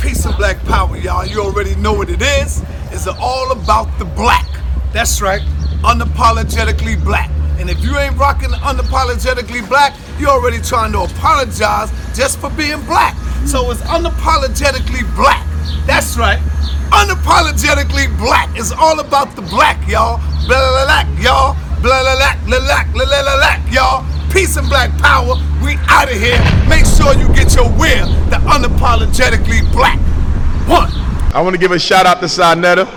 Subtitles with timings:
[0.00, 1.26] Peace and black power, y'all.
[1.26, 2.62] You already know what it is.
[2.90, 4.46] It's all about the black.
[4.92, 5.42] That's right.
[5.82, 7.30] Unapologetically black.
[7.58, 12.80] And if you ain't rocking unapologetically black, you're already trying to apologize just for being
[12.86, 13.14] black.
[13.46, 15.46] So it's unapologetically black.
[15.86, 16.38] That's right.
[16.90, 18.48] Unapologetically black.
[18.58, 20.16] It's all about the black, y'all.
[20.46, 21.56] Blah, y'all.
[21.82, 24.30] Blah, blah, blah, blah, blah, y'all.
[24.32, 25.34] Peace and black power.
[25.62, 26.38] We out of here.
[26.68, 28.06] Make sure you get your wear.
[28.30, 29.98] The unapologetically black.
[30.68, 30.90] One.
[31.34, 32.88] I want to give a shout out to Sa Neter.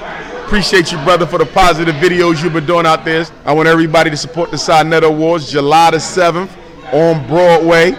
[0.46, 3.26] Appreciate you, brother, for the positive videos you've been doing out there.
[3.46, 6.50] I want everybody to support the Sa Neter Awards July the 7th
[6.94, 7.96] on Broadway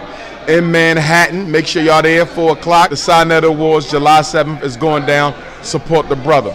[0.49, 1.51] in Manhattan.
[1.51, 2.91] Make sure y'all there 4 o'clock.
[2.91, 5.35] The Sa Neter Awards July 7th is going down.
[5.63, 6.55] Support the brother.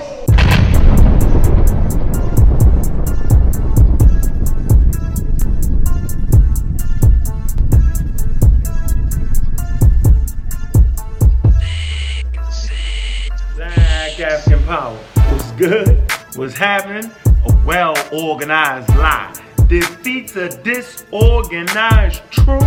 [14.69, 14.99] Power
[15.33, 15.99] was good,
[16.37, 19.33] was happening, a well organized lie.
[19.67, 22.61] Defeats a disorganized truth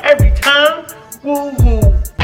[0.00, 0.86] every time.
[1.24, 1.80] Woo woo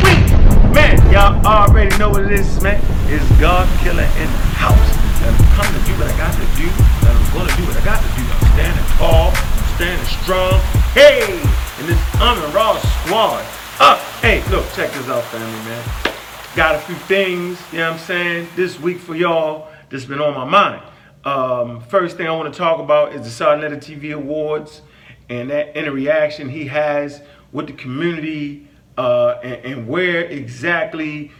[0.06, 0.22] wee.
[0.70, 2.80] Man, y'all already know what it is, man.
[3.10, 4.78] It's God Killer in the house.
[5.26, 6.70] And I'm coming to do what I got to do.
[6.70, 8.22] And I'm gonna do what I got to do.
[8.22, 10.60] I'm standing tall, I'm standing strong.
[10.94, 11.42] Hey!
[11.82, 13.44] And this Amin Raw squad.
[13.80, 13.98] Up!
[14.22, 16.14] Hey, look, check this out, family, man.
[16.56, 20.20] Got a few things, you know what I'm saying, this week for y'all that's been
[20.20, 20.82] on my mind.
[21.24, 24.80] Um, first thing I want to talk about is the Sa Neter TV Awards
[25.28, 31.32] and that interaction he has with the community uh, and, and where exactly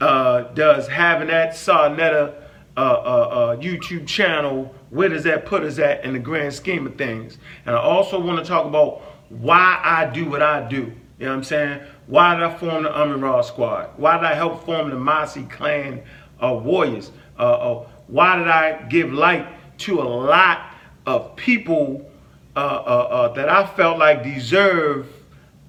[0.00, 2.34] uh, does having that Sa Neter
[2.74, 6.86] uh, uh, uh, YouTube channel, where does that put us at in the grand scheme
[6.86, 7.36] of things?
[7.66, 10.94] And I also want to talk about why I do what I do.
[11.18, 11.80] You know what I'm saying?
[12.12, 13.88] Why did I form the Amin Ra Squad?
[13.96, 16.02] Why did I help form the Mossy Clan
[16.42, 17.10] uh, Warriors?
[17.38, 20.74] Uh, uh, why did I give light to a lot
[21.06, 22.06] of people
[22.54, 25.06] uh, uh, uh, that I felt like deserve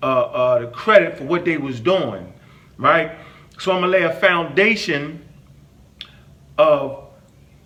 [0.02, 2.34] the credit for what they was doing,
[2.78, 3.14] right?
[3.58, 5.26] So I'm gonna lay a foundation
[6.58, 7.06] of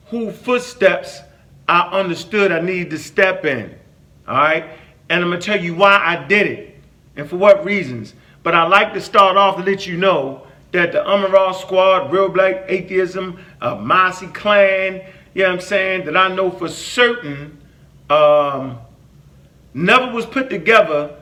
[0.10, 1.22] who footsteps
[1.68, 3.76] I understood I needed to step in,
[4.28, 4.70] all right?
[5.10, 6.80] And I'm gonna tell you why I did it
[7.16, 8.14] and for what reasons.
[8.48, 12.30] But I like to start off to let you know that the Amaral Squad, Real
[12.30, 17.62] Black Atheism, uh, Mossy Clan, you know what I'm saying, that I know for certain
[18.10, 18.80] um,
[19.74, 21.14] never was put together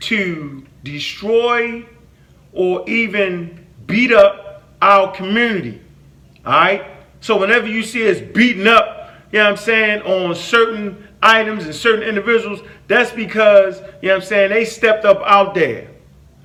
[0.00, 1.84] to destroy
[2.54, 5.78] or even beat up our community.
[6.46, 6.86] All right?
[7.20, 11.66] So whenever you see us beating up, you know what I'm saying, on certain items
[11.66, 15.90] and certain individuals, that's because, you know what I'm saying, they stepped up out there.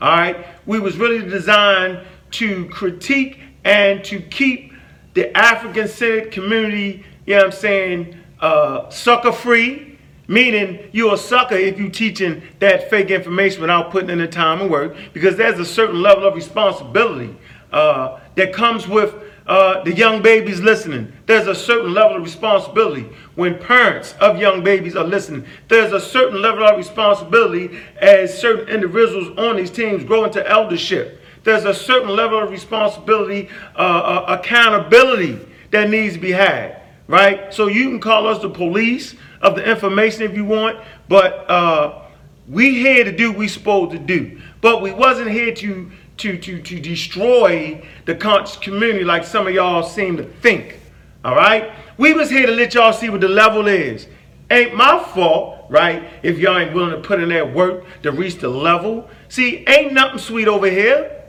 [0.01, 0.45] All right?
[0.65, 4.73] We was really designed to critique and to keep
[5.13, 11.17] the African centered community, you know what I'm saying, uh, sucker free, meaning you're a
[11.17, 15.35] sucker if you teaching that fake information without putting in the time and work, because
[15.35, 17.35] there's a certain level of responsibility
[17.71, 19.13] uh, that comes with
[19.49, 21.11] uh, the young babies listening.
[21.25, 25.43] There's a certain level of responsibility when parents of young babies are listening.
[25.67, 31.19] There's a certain level of responsibility as certain individuals on these teams grow into eldership.
[31.43, 35.39] There's a certain level of responsibility, uh, uh, accountability
[35.71, 37.51] that needs to be had, right?
[37.51, 40.77] So you can call us the police of the information if you want,
[41.07, 42.03] but uh,
[42.47, 44.39] we here to do what we supposed to do.
[44.61, 49.53] But we wasn't here to to, to, to destroy the conscious community like some of
[49.53, 50.79] y'all seem to think.
[51.23, 51.71] All right?
[51.97, 54.07] We was here to let y'all see what the level is.
[54.51, 56.03] Ain't my fault, right?
[56.23, 59.09] If y'all ain't willing to put in that work to reach the level.
[59.27, 61.23] See, ain't nothing sweet over here.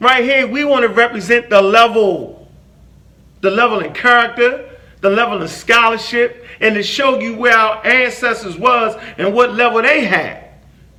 [0.00, 2.48] Right here, we want to represent the level.
[3.40, 4.68] The level in character,
[5.00, 9.82] the level in scholarship, and to show you where our ancestors was and what level
[9.82, 10.50] they had.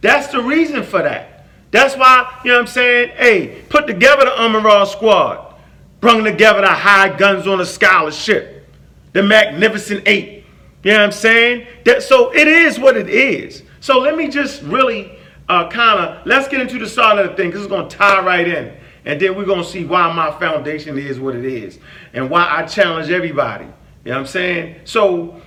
[0.02, 1.33] That's the reason for that.
[1.74, 3.14] That's why, you know what I'm saying?
[3.18, 5.56] Hey, put together the Amaral squad.
[6.02, 8.70] Brung together the high guns on a scholarship.
[9.14, 10.46] The Magnificent Eight.
[10.84, 11.66] You know what I'm saying?
[11.86, 13.64] That, so it is what it is.
[13.80, 15.18] So let me just really
[15.50, 17.98] uh, kind of, let's get into the solid of the thing because it's going to
[17.98, 18.78] tie right in.
[19.06, 21.80] And then we're going to see why my foundation is what it is.
[22.14, 23.66] And why I challenge everybody.
[23.66, 23.72] You
[24.12, 24.76] know what I'm saying?
[24.86, 25.42] So,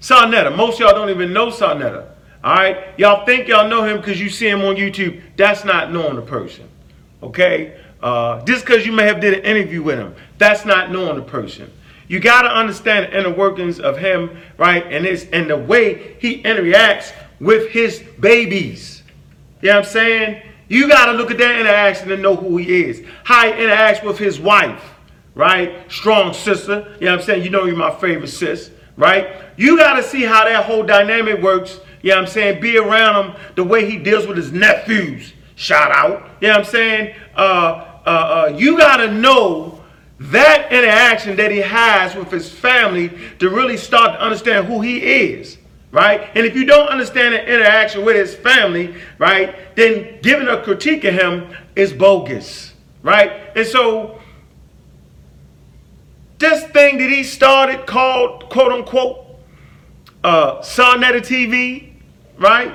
[0.00, 2.09] Sa Neter, most y'all don't even know Sa Neter.
[2.42, 5.20] All right, y'all think y'all know him because you see him on YouTube.
[5.36, 6.68] That's not knowing the person.
[7.22, 11.16] Okay, uh, just because you may have did an interview with him, that's not knowing
[11.16, 11.70] the person.
[12.08, 14.84] You got to understand the inner workings of him, right?
[14.90, 19.02] And his and the way he interacts with his babies.
[19.60, 20.42] You know what I'm saying?
[20.68, 23.04] You got to look at that interaction and know who he is.
[23.24, 24.82] How he interacts with his wife,
[25.34, 25.90] right?
[25.90, 26.96] Strong sister.
[27.00, 27.44] You know what I'm saying?
[27.44, 29.36] You know you're my favorite sis, right?
[29.56, 31.80] You got to see how that whole dynamic works.
[32.02, 32.60] You know what I'm saying?
[32.60, 35.32] Be around him the way he deals with his nephews.
[35.56, 36.28] Shout out.
[36.40, 37.14] You know what I'm saying?
[37.36, 39.82] Uh, uh, uh, you got to know
[40.18, 44.98] that interaction that he has with his family to really start to understand who he
[44.98, 45.58] is
[45.92, 46.30] right?
[46.34, 51.04] And if you don't understand the interaction with his family, right, then giving a critique
[51.04, 53.32] of him is bogus, right?
[53.56, 54.20] And so
[56.38, 59.26] this thing that he started called quote unquote
[60.22, 61.89] uh Sa Neter TV,
[62.40, 62.74] right?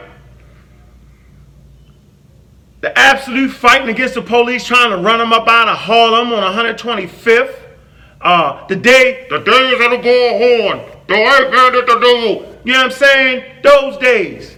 [2.82, 6.54] The absolute fighting against the police trying to run them up out of Harlem on
[6.54, 7.58] 125th.
[8.22, 12.74] Uh, the day, the days of the bullhorn, the white man at the door, you
[12.74, 13.44] know what I'm saying?
[13.64, 14.56] Those days,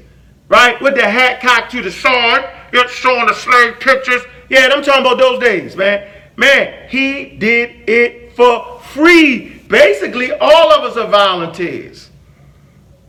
[0.48, 0.80] right?
[0.82, 4.22] With the hat cocked to the side, you're showing the slave pictures.
[4.50, 6.08] Yeah, I'm talking about those days, man.
[6.38, 9.60] Man, he did it for free.
[9.68, 12.10] Basically, all of us are volunteers.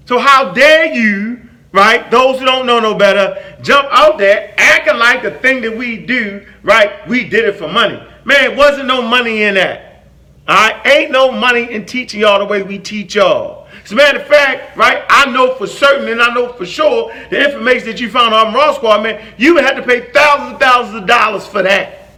[0.07, 2.11] So how dare you, right?
[2.11, 5.99] Those who don't know no better, jump out there acting like the thing that we
[5.99, 7.07] do, right?
[7.09, 8.03] We did it for money.
[8.25, 10.05] Man, wasn't no money in that.
[10.49, 13.67] All right, ain't no money in teaching y'all the way we teach y'all.
[13.85, 17.13] As a matter of fact, right, I know for certain and I know for sure
[17.31, 20.53] the information that you found on Raw Squad, man, you would have to pay thousands
[20.53, 22.11] and thousands of dollars for that.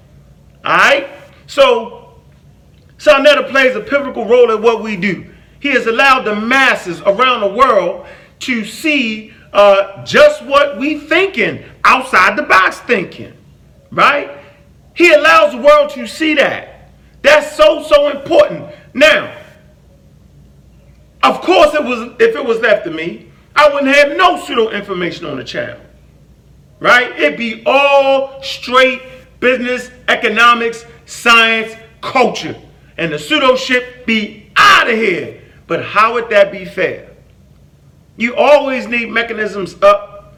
[0.65, 1.09] All right?
[1.49, 2.21] So,
[2.99, 5.33] Sa Neter plays a pivotal role in what we do.
[5.59, 8.07] He has allowed the masses around the world
[8.41, 13.33] to see uh, just what we thinking, outside the box thinking,
[13.91, 14.31] right?
[14.95, 16.91] He allows the world to see that.
[17.23, 18.75] That's so, so important.
[18.95, 19.37] Now,
[21.23, 24.71] of course, it was if it was left to me, I wouldn't have no pseudo
[24.71, 25.81] information on the channel.
[26.79, 27.11] Right?
[27.21, 29.03] It'd be all straight
[29.39, 32.57] business, economics, science, culture.
[32.97, 35.43] And the pseudo shit be out of here.
[35.67, 37.10] But how would that be fair?
[38.21, 40.35] You always need mechanisms up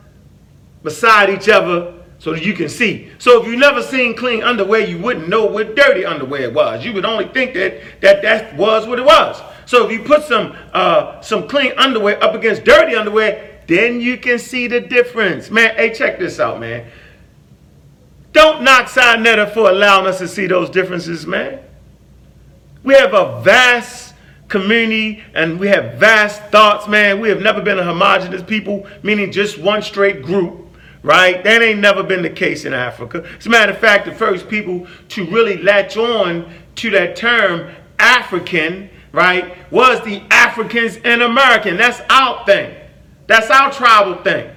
[0.84, 3.10] beside each other so that you can see.
[3.18, 6.84] So if you never seen clean underwear, you wouldn't know what dirty underwear was.
[6.84, 9.42] You would only think that that, that was what it was.
[9.66, 14.16] So if you put some uh, some clean underwear up against dirty underwear, then you
[14.16, 15.50] can see the difference.
[15.50, 16.88] Man, hey, check this out, man.
[18.32, 21.58] Don't knock Sa Neter for allowing us to see those differences, man.
[22.84, 24.11] We have a vast
[24.52, 27.18] community and we have vast thoughts, man.
[27.18, 30.60] We have never been a homogenous people, meaning just one straight group
[31.04, 31.42] right?
[31.42, 33.28] That ain't never been the case in Africa.
[33.36, 37.74] As a matter of fact, the first people to really latch on to that term
[37.98, 41.76] African right, was the Africans and American.
[41.76, 42.74] That's our thing.
[43.26, 44.50] That's our tribal thing.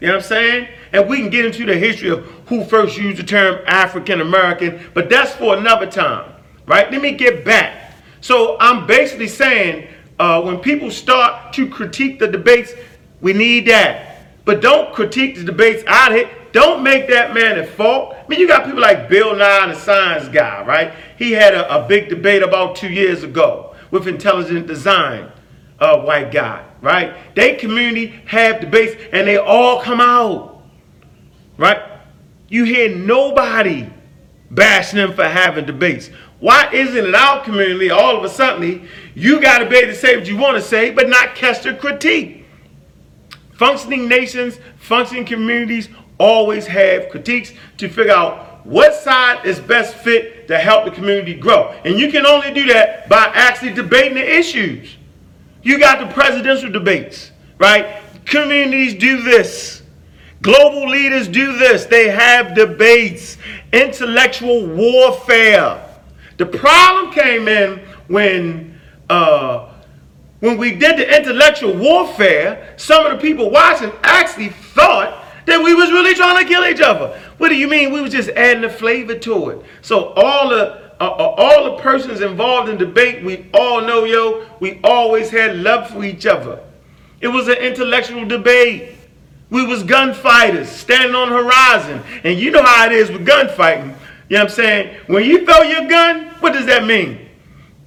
[0.00, 0.68] You know what I'm saying?
[0.92, 4.90] And we can get into the history of who first used the term African American,
[4.94, 6.32] but that's for another time,
[6.66, 6.90] right?
[6.90, 7.85] Let me get back.
[8.26, 9.86] So I'm basically saying
[10.18, 12.74] uh, when people start to critique the debates,
[13.20, 14.18] we need that.
[14.44, 16.28] But don't critique the debates out here.
[16.50, 18.16] Don't make that man at fault.
[18.16, 20.92] I mean, you got people like Bill Nye, the science guy, right?
[21.16, 25.30] He had a, a big debate about two years ago with intelligent design
[25.78, 27.14] uh, white guy, right?
[27.36, 30.64] They community have debates and they all come out,
[31.58, 31.80] right?
[32.48, 33.88] You hear nobody
[34.50, 36.10] bashing them for having debates.
[36.38, 39.98] Why isn't it our community all of a sudden you got to be able to
[39.98, 42.44] say what you want to say, but not catch the critique?
[43.54, 45.88] Functioning nations, functioning communities
[46.18, 51.34] always have critiques to figure out what side is best fit to help the community
[51.34, 51.68] grow.
[51.84, 54.96] And you can only do that by actually debating the issues.
[55.62, 58.02] You got the presidential debates, right?
[58.24, 59.82] Communities do this.
[60.42, 61.86] Global leaders do this.
[61.86, 63.38] They have debates,
[63.72, 65.85] intellectual warfare.
[66.36, 68.78] The problem came in when
[69.08, 69.72] uh,
[70.40, 72.74] when we did the intellectual warfare.
[72.76, 76.80] Some of the people watching actually thought that we was really trying to kill each
[76.80, 77.20] other.
[77.38, 77.92] What do you mean?
[77.92, 79.64] We was just adding the flavor to it.
[79.80, 84.46] So all the uh, uh, all the persons involved in debate, we all know, yo,
[84.60, 86.60] we always had love for each other.
[87.20, 88.94] It was an intellectual debate.
[89.50, 92.02] We was gunfighters standing on the horizon.
[92.24, 93.94] And you know how it is with gunfighting.
[94.28, 94.96] You know what I'm saying?
[95.06, 97.28] When you throw your gun, what does that mean?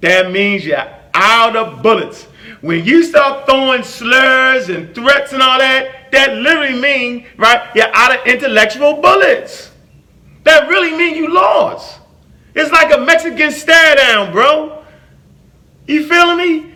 [0.00, 2.24] That means you're out of bullets.
[2.60, 7.94] When you start throwing slurs and threats and all that, that literally means, right, you're
[7.94, 9.70] out of intellectual bullets.
[10.44, 12.00] That really means you lost.
[12.54, 14.82] It's like a Mexican stare down, bro.
[15.86, 16.74] You feeling me?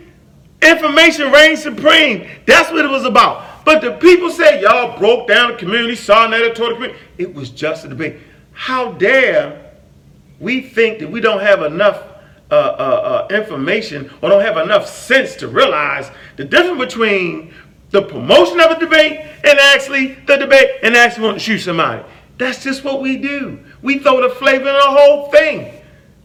[0.61, 2.29] Information reigns supreme.
[2.45, 3.65] That's what it was about.
[3.65, 6.99] But the people say y'all broke down the community, saw an editorial community.
[7.17, 8.17] It was just a debate.
[8.55, 9.71] How dare
[10.39, 12.01] we think that we don't have enough
[12.49, 17.53] uh, uh, uh, information or don't have enough sense to realize the difference between
[17.91, 22.03] the promotion of a debate and actually the debate and actually want to shoot somebody.
[22.37, 23.59] That's just what we do.
[23.81, 25.81] We throw the flavor in the whole thing.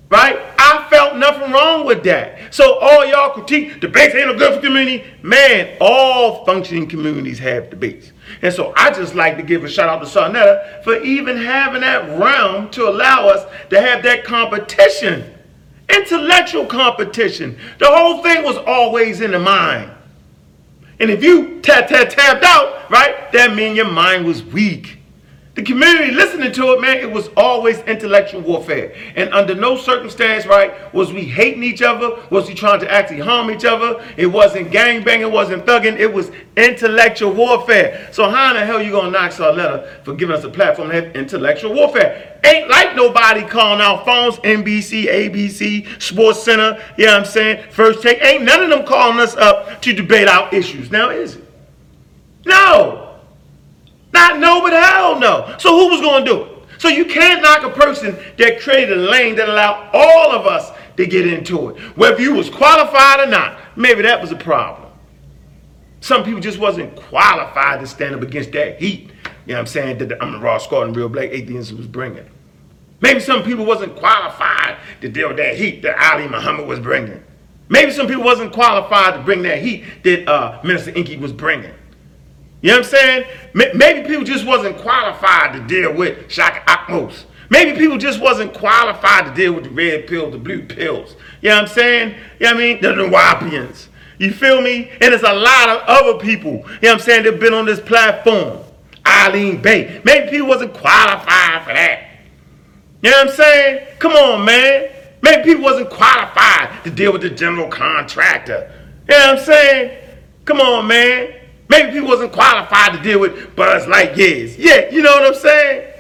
[0.08, 0.37] Right?
[0.58, 2.52] I felt nothing wrong with that.
[2.52, 5.04] So all y'all critique debates ain't no good for community.
[5.22, 8.12] Man, all functioning communities have debates.
[8.42, 11.37] And so I just like to give a shout out to Sa Neter for even
[11.37, 15.35] having that realm to allow us to have that competition.
[15.88, 17.59] Intellectual competition.
[17.78, 19.90] The whole thing was always in the mind.
[21.00, 25.00] And if you tap, tap, tapped out, right, that means your mind was weak.
[25.57, 28.95] The community listening to it, man, it was always intellectual warfare.
[29.16, 33.19] And under no circumstance, right, was we hating each other, was we trying to actually
[33.19, 34.04] harm each other.
[34.16, 38.09] It wasn't gang banging, it wasn't thugging, it was intellectual warfare.
[38.12, 40.90] So how in the hell you gonna knock Sa Neter for giving us a platform
[40.90, 42.38] to have intellectual warfare?
[42.45, 47.71] Ain't like nobody calling out phones, NBC, ABC, Sports Center, you know what I'm saying?
[47.73, 50.92] First take, ain't none of them calling us up to debate our issues.
[50.92, 51.45] Now is it?
[52.47, 53.10] No.
[54.12, 55.55] Not no, but hell no.
[55.59, 56.61] So who was going to do it?
[56.79, 60.73] So you can't knock a person that created a lane that allowed all of us
[60.97, 61.79] to get into it.
[61.97, 64.90] Whether you was qualified or not, maybe that was a problem.
[66.00, 69.11] Some people just wasn't qualified to stand up against that heat.
[69.47, 69.99] You know what I'm saying?
[69.99, 72.26] That the, I'm the raw squad and real black atheism was bringing.
[73.02, 77.23] Maybe some people wasn't qualified to deal with that heat that Ali Muhammad was bringing.
[77.69, 81.73] Maybe some people wasn't qualified to bring that heat that uh, Minister Inky was bringing.
[82.62, 83.25] You know what I'm saying?
[83.55, 87.25] Maybe people just wasn't qualified to deal with Shaka Akmos.
[87.49, 91.17] Maybe people just wasn't qualified to deal with the red pills, the blue pills.
[91.40, 92.14] You know what I'm saying?
[92.38, 92.81] You know what I mean?
[92.81, 93.88] The Nuwaubians.
[94.19, 94.90] You feel me?
[95.00, 97.64] And there's a lot of other people, you know what I'm saying, that been on
[97.64, 98.59] this platform.
[99.07, 100.00] Eileen Bay.
[100.05, 102.11] Maybe people wasn't qualified for that.
[103.02, 103.87] You know what I'm saying?
[103.99, 104.90] Come on, man.
[105.23, 108.71] Maybe people wasn't qualified to deal with the general contractor.
[109.09, 109.99] You know what I'm saying?
[110.45, 111.39] Come on, man.
[111.70, 114.56] Maybe people wasn't qualified to deal with Buzz Lightyears.
[114.58, 115.94] Yeah, you know what I'm saying?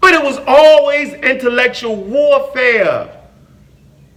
[0.00, 3.22] But it was always intellectual warfare.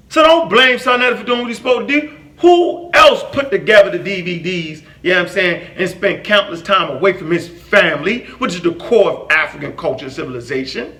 [0.09, 2.17] So don't blame Sa Neter for doing what he's supposed to do.
[2.39, 6.97] Who else put together the DVDs, you know what I'm saying, and spent countless time
[6.97, 10.99] away from his family, which is the core of African culture and civilization?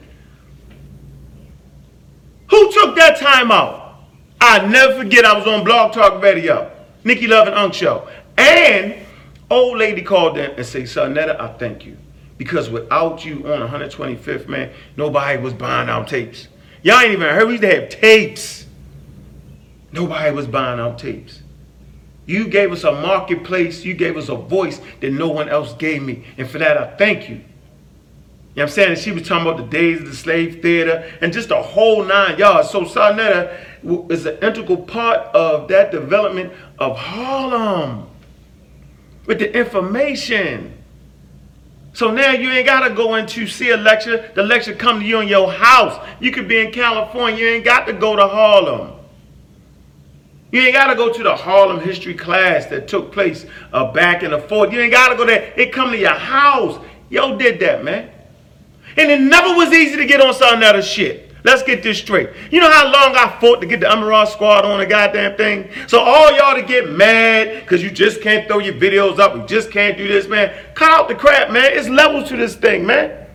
[2.52, 4.04] Who took that time out?
[4.40, 6.72] I never forget I was on Blog Talk Radio,
[7.04, 8.08] Nikki Love and Unk Show.
[8.38, 9.05] And
[9.50, 11.98] Old lady called in and said, Sa Neter, I thank you.
[12.38, 16.48] Because without you on 125th, man, nobody was buying out tapes.
[16.84, 17.46] Y'all ain't even heard.
[17.46, 18.66] We used to have tapes.
[19.92, 21.42] Nobody was buying out tapes.
[22.26, 23.86] You gave us a marketplace.
[23.86, 26.26] You gave us a voice that no one else gave me.
[26.38, 27.36] And for that, I thank you.
[27.36, 28.96] You know what I'm saying?
[28.98, 32.38] She was talking about the days of the slave theater and just the whole nine
[32.38, 32.70] yards.
[32.70, 33.58] So Sa Neter
[34.10, 38.08] is an integral part of that development of Harlem
[39.26, 40.72] with the information.
[41.94, 44.30] So now you ain't got to go into see a lecture.
[44.36, 46.06] The lecture come to you in your house.
[46.20, 47.40] You could be in California.
[47.40, 48.92] You ain't got to go to Harlem.
[50.52, 54.24] You ain't got to go to the Harlem history class that took place uh, back
[54.24, 54.74] in the 40s.
[54.74, 55.54] You ain't got to go there.
[55.58, 56.84] It come to your house.
[57.10, 58.10] Yo did that, man.
[58.98, 61.32] And it never was easy to get on some other shit.
[61.46, 62.32] Let's get this straight.
[62.50, 65.70] You know how long I fought to get the Amaral squad on the goddamn thing?
[65.86, 69.46] So all y'all to get mad because you just can't throw your videos up, you
[69.46, 70.52] just can't do this, man.
[70.74, 71.70] Cut out the crap, man.
[71.74, 73.28] It's levels to this thing, man.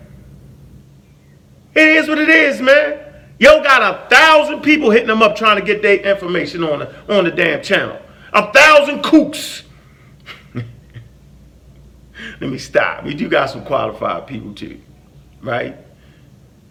[1.72, 2.98] It is what it is, man.
[3.38, 7.16] Yo got a thousand people hitting them up trying to get their information on the,
[7.16, 7.96] on the damn channel.
[8.32, 9.62] A thousand kooks.
[12.40, 13.06] Let me stop.
[13.06, 14.80] You do got some qualified people too,
[15.42, 15.76] right?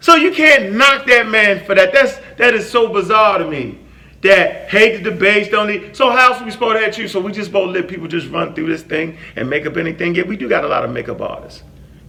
[0.00, 1.92] So you can't knock that man for that.
[1.92, 3.78] That's that is so bizarre to me.
[4.22, 5.96] That hate the debates, don't need.
[5.96, 7.08] So how else we supposed to you?
[7.08, 10.14] So we just both let people just run through this thing and make up anything?
[10.14, 11.62] Yeah, we do got a lot of makeup artists.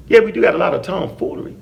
[0.08, 1.56] Yeah, we do got a lot of tomfoolery.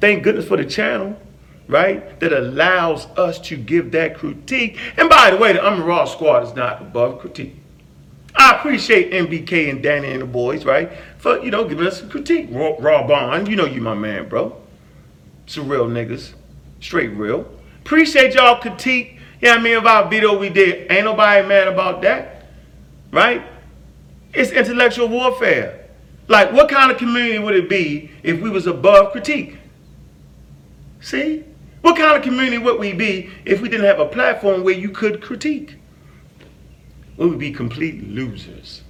[0.00, 1.20] Thank goodness for the channel,
[1.66, 2.20] right?
[2.20, 4.78] That allows us to give that critique.
[4.96, 7.56] And by the way, the I'm Raw Squad is not above critique.
[8.36, 10.92] I appreciate MBK and Danny and the boys, right?
[11.18, 12.48] For, you know, giving us a critique.
[12.52, 14.56] Raw, Raw Bond, you know you my man, bro.
[15.48, 16.34] Some real niggas.
[16.80, 17.50] Straight real.
[17.80, 19.18] Appreciate y'all critique.
[19.40, 19.76] Know I mean?
[19.78, 20.92] about video we did.
[20.92, 22.46] Ain't nobody mad about that.
[23.10, 23.42] Right?
[24.34, 25.86] It's intellectual warfare.
[26.28, 29.56] Like, what kind of community would it be if we was above critique?
[31.00, 31.44] See?
[31.80, 34.90] What kind of community would we be if we didn't have a platform where you
[34.90, 35.76] could critique?
[37.16, 38.82] We would be complete losers.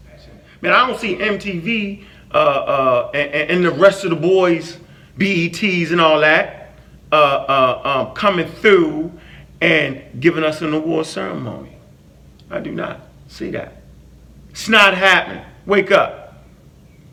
[0.61, 4.79] Man, I don't see MTV uh, uh, and, and the rest of the boys,
[5.19, 6.71] BETs and all that,
[7.13, 9.13] uh, uh, um, coming through
[9.61, 11.77] and giving us an award ceremony.
[12.51, 13.83] I do not see that.
[14.51, 15.45] It's not happening.
[15.67, 16.45] Wake up.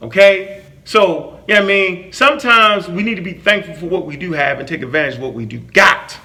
[0.02, 0.64] Okay?
[0.86, 4.60] So, yeah, I mean, sometimes we need to be thankful for what we do have
[4.60, 6.18] and take advantage of what we do got.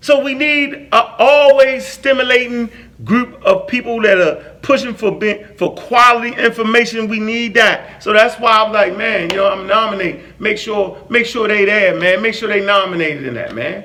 [0.00, 2.70] So we need an always stimulating
[3.02, 5.18] group of people that are pushing for
[5.56, 7.08] for quality information.
[7.08, 8.02] We need that.
[8.02, 10.22] So that's why I'm like, man, you know, I'm nominating.
[10.38, 12.22] Make sure, make sure they there, man.
[12.22, 13.84] Make sure they nominated in that, man.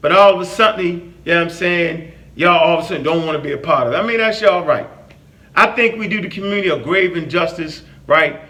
[0.00, 3.02] But all of a sudden, you know what I'm saying, y'all all of a sudden
[3.02, 3.96] don't want to be a part of it.
[3.96, 4.86] I mean, that's y'all right.
[5.54, 8.40] I think we do the community a grave injustice, right?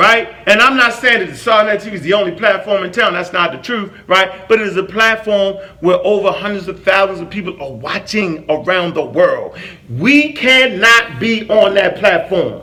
[0.00, 0.34] Right?
[0.46, 3.12] And I'm not saying that the Sa Neter TV is the only platform in town.
[3.12, 4.48] That's not the truth, right?
[4.48, 8.94] But it is a platform where over hundreds of thousands of people are watching around
[8.94, 9.58] the world.
[9.90, 12.62] We cannot be on that platform.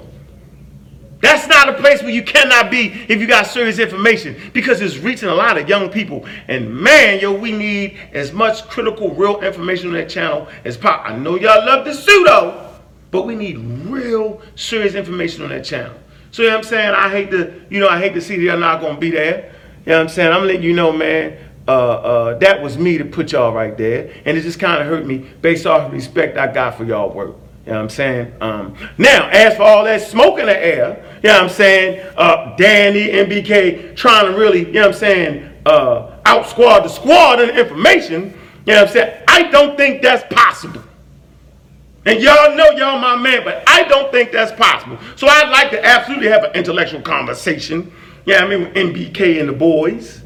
[1.22, 4.98] That's not a place where you cannot be if you got serious information because it's
[4.98, 6.26] reaching a lot of young people.
[6.48, 11.14] And man, yo, we need as much critical, real information on that channel as possible.
[11.14, 15.94] I know y'all love the pseudo, but we need real, serious information on that channel.
[16.32, 16.94] So you know what I'm saying?
[16.94, 19.54] I hate to, you know, I hate to see y'all not gonna be there.
[19.86, 20.34] You know what I'm saying?
[20.34, 24.14] I'm letting you know, man, uh, uh, that was me to put y'all right there.
[24.26, 27.10] And it just kind of hurt me based off of respect I got for y'all
[27.10, 27.36] work.
[27.66, 28.34] You know what I'm saying?
[28.40, 32.14] Um, now, as for all that smoke in the air, you know what I'm saying?
[32.16, 36.88] Uh, Danny, MBK trying to really, you know what I'm saying, uh, out squad the
[36.88, 38.34] squad and information,
[38.66, 39.24] you know what I'm saying?
[39.28, 40.82] I don't think that's possible.
[42.08, 44.98] And y'all know y'all my man, but I don't think that's possible.
[45.18, 47.92] So I'd like to absolutely have an intellectual conversation.
[48.26, 50.22] Yeah, I mean, with MBK and the boys.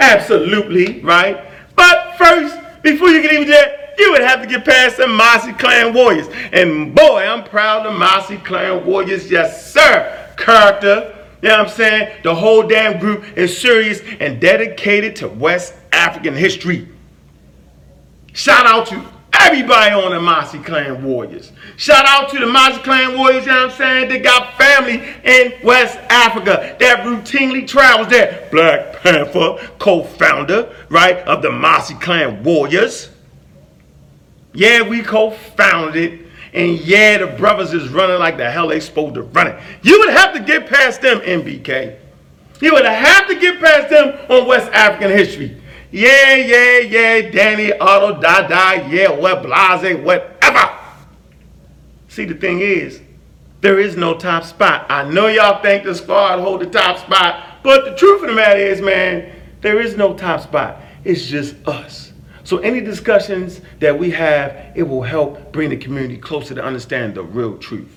[0.00, 1.44] Absolutely, right?
[1.76, 5.06] But first, before you can even do that, you would have to get past the
[5.06, 6.26] Mossy Clan Warriors.
[6.52, 9.30] And boy, I'm proud of Mossy Clan Warriors.
[9.30, 10.34] Yes, sir.
[10.36, 11.14] Character.
[11.42, 12.22] You know what I'm saying?
[12.24, 16.88] The whole damn group is serious and dedicated to West African history.
[18.32, 21.50] Shout out to Everybody on the Mossy Clan Warriors.
[21.76, 24.08] Shout out to the Mossy Clan Warriors, you know what I'm saying?
[24.08, 28.48] They got family in West Africa that routinely travels there.
[28.50, 33.10] Black Panther, co-founder, right, of the Mossy Clan Warriors.
[34.52, 36.20] Yeah, we co-founded.
[36.52, 39.60] And yeah, the brothers is running like the hell they supposed to run it.
[39.82, 41.98] You would have to get past them, MBK.
[42.60, 45.60] You would have to get past them on West African history.
[45.94, 50.76] Yeah, yeah, yeah, Danny, Otto, Dada, yeah, what, Blase, whatever.
[52.08, 53.00] See, the thing is,
[53.60, 54.86] there is no top spot.
[54.88, 58.34] I know y'all think the squad hold the top spot, but the truth of the
[58.34, 60.80] matter is, man, there is no top spot.
[61.04, 62.12] It's just us.
[62.42, 67.14] So any discussions that we have, it will help bring the community closer to understand
[67.14, 67.96] the real truth.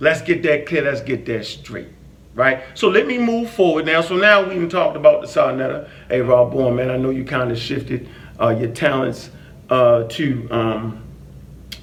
[0.00, 0.84] Let's get that clear.
[0.84, 1.88] Let's get that straight
[2.34, 2.62] right?
[2.74, 4.00] So let me move forward now.
[4.00, 5.88] So now we even talked about the Sa Neter.
[6.08, 8.08] Hey, Rob Bourne, man, I know you kind of shifted
[8.40, 9.30] uh, your talents
[9.70, 11.02] uh, to um,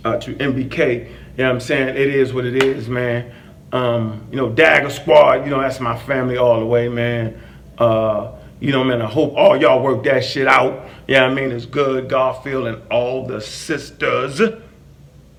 [0.03, 1.09] uh, to MBK.
[1.09, 1.89] You know what I'm saying?
[1.89, 3.33] It is what it is, man.
[3.71, 7.39] Um, you know, Dagger Squad, you know, that's my family all the way, man.
[7.77, 10.87] Uh, you know, man, I hope all y'all work that shit out.
[11.07, 12.09] Yeah, I mean, it's good.
[12.09, 14.41] Garfield and all the sisters.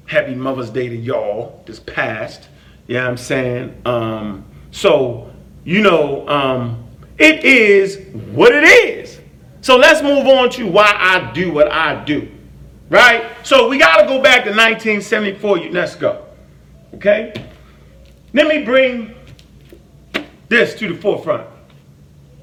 [0.06, 2.48] Happy Mother's Day to y'all this past.
[2.86, 3.82] Yeah, I'm saying.
[3.84, 5.30] Um, so,
[5.64, 6.86] you know, um,
[7.18, 7.98] it is
[8.32, 9.20] what it is.
[9.60, 12.30] So let's move on to why I do what I do.
[12.88, 13.24] Right?
[13.44, 16.24] So we got to go back to 1974 UNESCO.
[16.94, 17.32] Okay?
[18.32, 19.14] Let me bring
[20.48, 21.46] this to the forefront.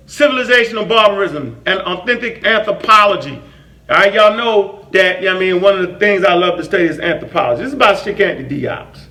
[0.06, 3.42] Civilizational barbarism and authentic anthropology.
[3.90, 6.86] All right, y'all know that, I mean, one of the things I love to study
[6.86, 7.64] is anthropology.
[7.64, 9.08] This is about Cheikh Anta Diop's.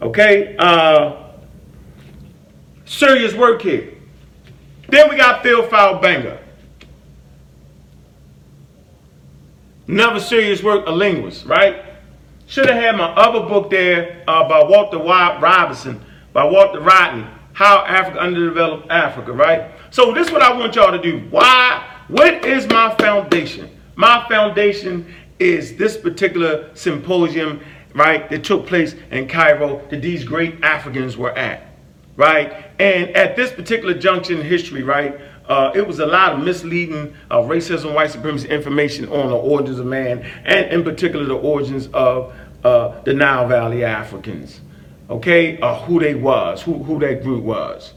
[0.00, 0.56] Okay?
[0.58, 1.21] Uh,
[2.92, 3.94] Serious work here.
[4.88, 6.38] Then we got Theophile Banger.
[9.88, 11.86] Another serious work, a linguist, right?
[12.46, 17.82] Should have had my other book there uh, by Walter Robinson, by Walter Rodney, How
[17.86, 19.70] Africa Underdeveloped Africa, right?
[19.90, 21.26] So this is what I want y'all to do.
[21.30, 21.82] Why?
[22.08, 23.70] What is my foundation?
[23.96, 27.62] My foundation is this particular symposium,
[27.94, 31.71] right, that took place in Cairo that these great Africans were at
[32.16, 32.66] right?
[32.78, 37.14] And at this particular junction in history, right, uh, it was a lot of misleading
[37.30, 41.88] uh, racism, white supremacy information on the origins of man, and in particular the origins
[41.88, 44.60] of uh, the Nile Valley Africans,
[45.10, 47.92] okay, uh, who they was, who, who that group was,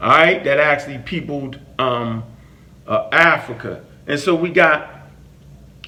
[0.00, 2.24] all right, that actually peopled um,
[2.86, 3.84] uh, Africa.
[4.06, 4.90] And so we got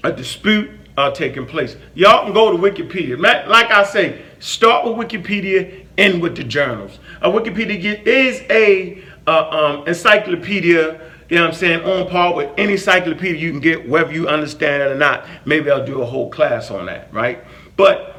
[0.05, 1.77] a dispute uh, taking place.
[1.95, 3.19] Y'all can go to Wikipedia.
[3.19, 6.99] Like I say, start with Wikipedia in with the journals.
[7.23, 11.01] A Wikipedia is a uh, um, encyclopedia.
[11.29, 11.85] You know what I'm saying?
[11.85, 15.27] On par with any encyclopedia you can get, whether you understand it or not.
[15.45, 17.45] Maybe I'll do a whole class on that, right?
[17.77, 18.17] But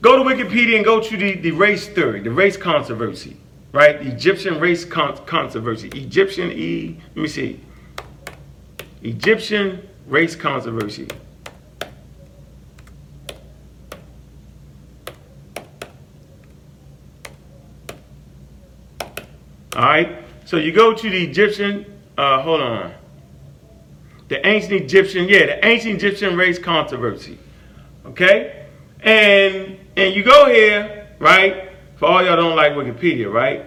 [0.00, 3.36] go to Wikipedia and go to the, the race theory, the race controversy,
[3.72, 3.96] right?
[4.00, 5.88] Egyptian race con- controversy.
[5.88, 7.60] Egyptian E, let me see.
[9.02, 11.08] Egyptian race controversy.
[19.80, 20.22] All right.
[20.44, 21.86] So you go to the Egyptian.
[22.18, 22.92] Uh, hold on.
[24.28, 27.38] The ancient Egyptian, yeah, the ancient Egyptian race controversy.
[28.04, 28.66] Okay,
[29.00, 31.70] and and you go here, right?
[31.96, 33.64] For all y'all don't like Wikipedia, right?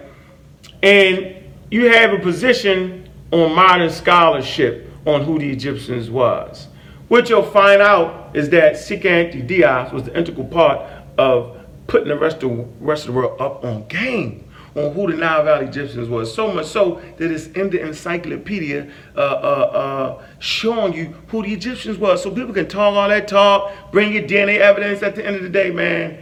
[0.84, 1.34] And
[1.72, 6.68] you have a position on modern scholarship on who the Egyptians was.
[7.08, 10.80] What you'll find out is that Sekou Diaz was the integral part
[11.18, 14.43] of putting the rest of, rest of the world up on game
[14.74, 16.34] on who the Nile Valley Egyptians was.
[16.34, 21.52] So much so that it's in the encyclopedia uh, uh, uh, showing you who the
[21.52, 22.22] Egyptians was.
[22.22, 25.02] So people can talk all that talk, bring your DNA evidence.
[25.02, 26.18] At the end of the day, man,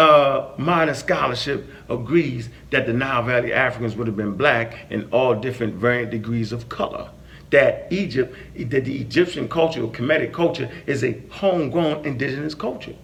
[0.00, 5.34] uh, modern scholarship agrees that the Nile Valley Africans would have been black in all
[5.34, 7.10] different variant degrees of color.
[7.50, 12.96] That Egypt, that the Egyptian culture or Kemetic culture is a homegrown indigenous culture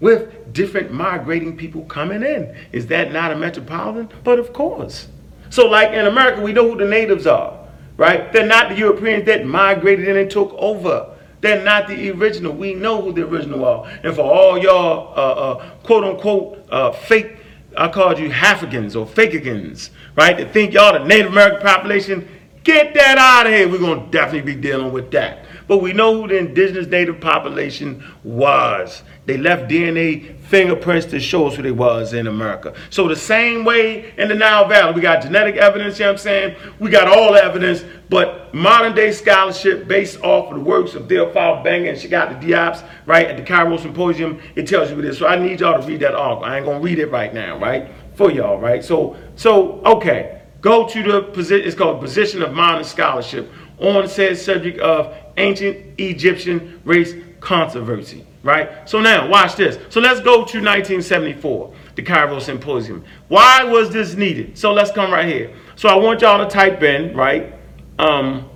[0.00, 2.54] with different migrating people coming in.
[2.72, 4.10] Is that not a metropolitan?
[4.24, 5.08] But of course.
[5.50, 7.58] So, like in America, we know who the natives are,
[7.96, 8.32] right?
[8.32, 11.12] They're not the Europeans that migrated in and took over.
[11.40, 12.52] They're not the original.
[12.52, 13.86] We know who the original are.
[14.02, 17.36] And for all y'all, uh, uh, quote unquote, uh, fake,
[17.76, 20.36] I called you Halfigans or Fakeigans, right?
[20.36, 22.28] That think y'all the Native American population,
[22.64, 23.68] get that out of here.
[23.68, 25.44] We're going to definitely be dealing with that.
[25.68, 29.02] But we know who the indigenous native population was.
[29.26, 32.74] They left DNA fingerprints to show us who they was in America.
[32.90, 36.20] So the same way in the Nile Valley, we got genetic evidence, you know what
[36.20, 36.56] I'm saying?
[36.78, 41.64] We got all evidence, but modern day scholarship based off of the works of Theophile
[41.64, 45.18] Benga and Cheikh Diop's, right, at the Cairo Symposium, it tells you this.
[45.18, 46.44] So I need y'all to read that article.
[46.44, 47.90] I ain't gonna read it right now, right?
[48.14, 48.84] For y'all, right?
[48.84, 54.38] So, so okay, go to the position, it's called Position of Modern Scholarship on said
[54.38, 58.88] subject of ancient Egyptian race controversy right?
[58.88, 59.78] So now, watch this.
[59.90, 63.04] So let's go to 1974, the Cairo Symposium.
[63.28, 64.56] Why was this needed?
[64.56, 65.54] So let's come right here.
[65.74, 67.52] So I want y'all to type in, right?
[67.98, 68.48] Um,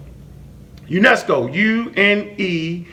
[0.88, 2.87] UNESCO, U N E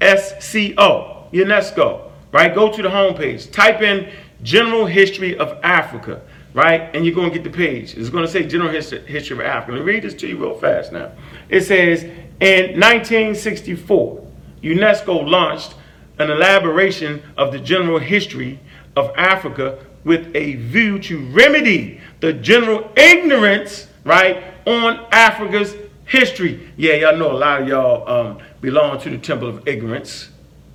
[0.00, 2.54] S C O, UNESCO, right?
[2.54, 4.10] Go to the homepage, type in
[4.42, 6.22] General History of Africa,
[6.54, 6.94] right?
[6.94, 7.96] And you're going to get the page.
[7.96, 9.72] It's going to say General History, History of Africa.
[9.72, 11.12] Let me read this to you real fast now.
[11.48, 12.04] It says,
[12.40, 14.26] in 1964,
[14.62, 15.74] UNESCO launched
[16.18, 18.58] an elaboration of the general history
[18.96, 26.68] of Africa with a view to remedy the general ignorance, right, on Africa's history.
[26.76, 30.30] Yeah, y'all know a lot of y'all um, belong to the temple of ignorance,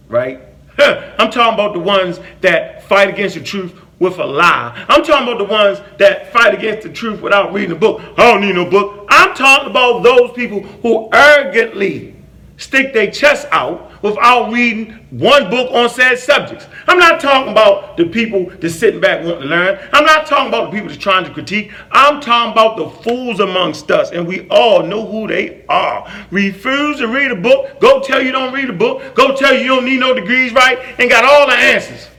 [0.08, 0.42] right?
[0.80, 4.86] I'm talking about the ones that fight against the truth with a lie.
[4.90, 8.02] I'm talking about the ones that fight against the truth without reading a book.
[8.18, 9.06] I don't need no book.
[9.10, 12.16] I'm talking about those people who arrogantly
[12.58, 16.68] stick their chest out without reading one book on said subjects.
[16.86, 19.80] I'm not talking about the people that's sitting back wanting to learn.
[19.92, 21.72] I'm not talking about the people that's trying to critique.
[21.92, 26.08] I'm talking about the fools amongst us, and we all know who they are.
[26.30, 29.62] Refuse to read a book, go tell you don't read a book, go tell you
[29.62, 32.10] you don't need no degrees, right, and got all the answers.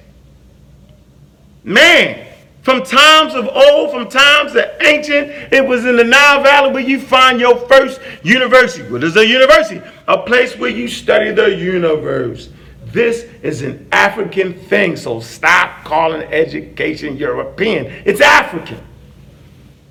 [1.62, 2.33] Man,
[2.64, 6.82] from times of old, from times of ancient, it was in the Nile Valley where
[6.82, 8.90] you find your first university.
[8.90, 9.82] What is a university?
[10.08, 12.48] A place where you study the universe.
[12.86, 17.84] This is an African thing, so stop calling education European.
[18.06, 18.80] It's African.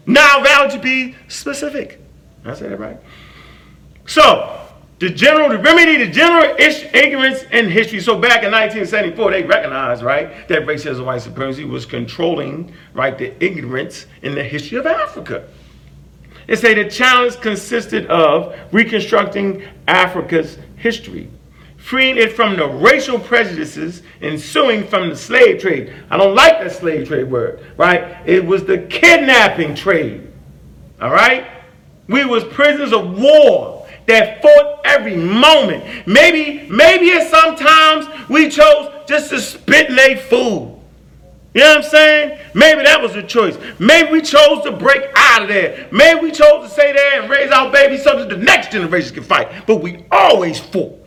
[0.07, 2.01] Nile Valley to be specific.
[2.43, 2.97] I said that right.
[4.07, 4.62] So,
[5.03, 7.99] the general, the remedy to general ignorance in history.
[7.99, 13.33] So back in 1974, they recognized, right, that racism, white supremacy was controlling, right, the
[13.43, 15.45] ignorance in the history of Africa.
[16.47, 21.29] They say the challenge consisted of reconstructing Africa's history,
[21.75, 25.93] freeing it from the racial prejudices ensuing from the slave trade.
[26.09, 28.25] I don't like that slave trade word, right?
[28.25, 30.31] It was the kidnapping trade.
[31.01, 31.45] All right?
[32.07, 36.07] We was prisoners of war that fought every moment.
[36.07, 40.73] Maybe, maybe at sometimes we chose just to spit in their food.
[41.53, 42.39] You know what I'm saying?
[42.55, 43.57] Maybe that was a choice.
[43.77, 45.87] Maybe we chose to break out of there.
[45.91, 49.13] Maybe we chose to stay there and raise our babies so that the next generation
[49.13, 49.67] can fight.
[49.67, 50.99] But we always fought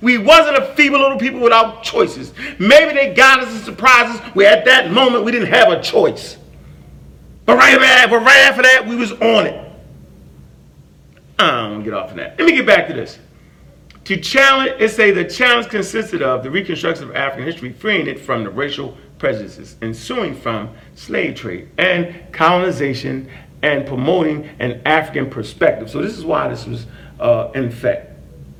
[0.00, 2.32] We wasn't a feeble little people without choices.
[2.58, 4.18] Maybe they got us and surprises.
[4.34, 6.38] Where at that moment we didn't have a choice.
[7.44, 7.78] But right,
[8.08, 9.61] but right after that, we was on it.
[11.38, 12.38] I don't get off of that.
[12.38, 13.18] Let me get back to this.
[14.04, 18.18] To challenge, it say the challenge consisted of the reconstruction of African history, freeing it
[18.18, 23.30] from the racial prejudices ensuing from slave trade and colonization
[23.62, 25.88] and promoting an African perspective.
[25.88, 26.86] So this is why this was
[27.20, 28.10] uh, in fact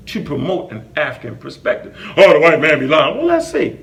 [0.06, 1.96] to promote an African perspective.
[2.16, 3.16] Oh, the white man be lying.
[3.16, 3.76] Well, let's see.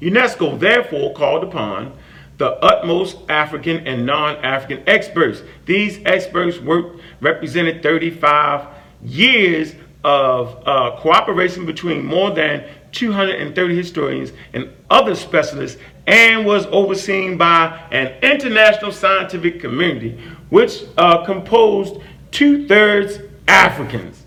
[0.00, 1.92] UNESCO therefore called upon
[2.38, 5.42] the utmost African and non-African experts.
[5.64, 8.66] These experts worked represented 35
[9.02, 17.36] years of uh, cooperation between more than 230 historians and other specialists and was overseen
[17.36, 20.18] by an international scientific community
[20.50, 23.18] which uh, composed two-thirds
[23.48, 24.24] Africans.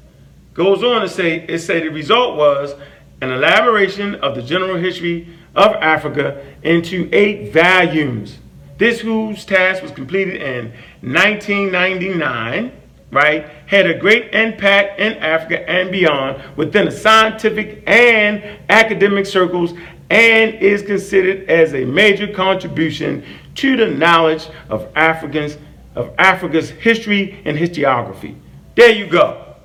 [0.54, 2.76] Goes on to say, it say the result was
[3.22, 8.38] an elaboration of the general history of Africa into eight volumes.
[8.78, 12.72] This whose task was completed in 1999
[13.12, 19.74] right, had a great impact in Africa and beyond within the scientific and academic circles
[20.10, 23.24] and is considered as a major contribution
[23.56, 25.58] to the knowledge of Africans
[25.96, 28.36] of Africa's history and historiography.
[28.76, 29.56] There you go.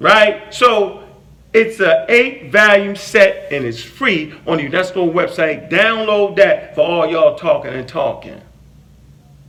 [0.00, 0.52] Right?
[0.52, 1.03] So
[1.54, 5.70] it's an eight volume set and it's free on the UNESCO website.
[5.70, 8.40] Download that for all y'all talking and talking.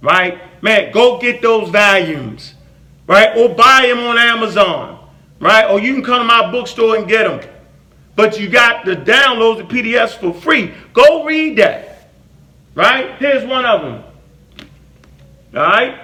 [0.01, 0.39] Right?
[0.61, 2.53] Man, go get those volumes
[3.07, 3.35] right?
[3.37, 5.07] Or buy them on Amazon,
[5.39, 5.69] right?
[5.69, 7.49] Or you can come to my bookstore and get them.
[8.15, 10.73] But you got the downloads, the PDFs for free.
[10.93, 12.09] Go read that,
[12.73, 13.15] right?
[13.19, 14.03] Here's one of them.
[15.55, 16.01] All right?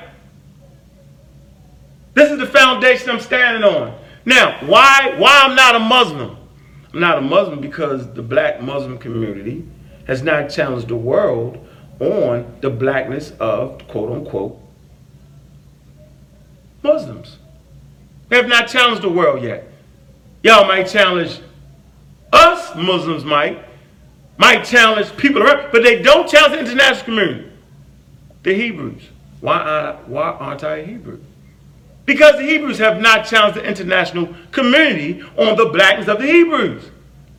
[2.14, 3.98] This is the foundation I'm standing on.
[4.26, 6.38] Now, why, why I'm not a Muslim?
[6.94, 9.66] I'm not a Muslim because the black Muslim community
[10.08, 11.66] has not challenged the world
[12.00, 14.60] on the blackness of quote unquote
[16.84, 17.38] Muslims.
[18.30, 19.68] They have not challenged the world yet.
[20.44, 21.40] Y'all might challenge
[22.34, 23.64] us, Muslims might,
[24.38, 27.52] might challenge people around, but they don't challenge the international community.
[28.44, 29.04] The Hebrews.
[29.42, 31.22] Why, uh, why aren't I a Hebrew?
[32.12, 36.92] Because the Hebrews have not challenged the international community on the blackness of the Hebrews.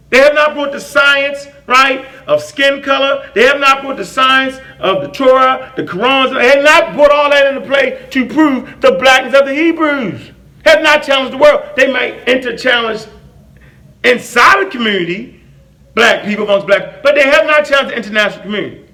[0.08, 3.30] They have not brought the science, right, of skin color.
[3.34, 6.32] They have not brought the science of the Torah, the Quran.
[6.32, 10.30] They have not brought all that into play to prove the blackness of the Hebrews.
[10.64, 11.68] Have not challenged the world.
[11.76, 13.02] They might enter challenge
[14.04, 15.38] inside the community,
[15.94, 18.86] black people amongst black, but they have not challenged the international community.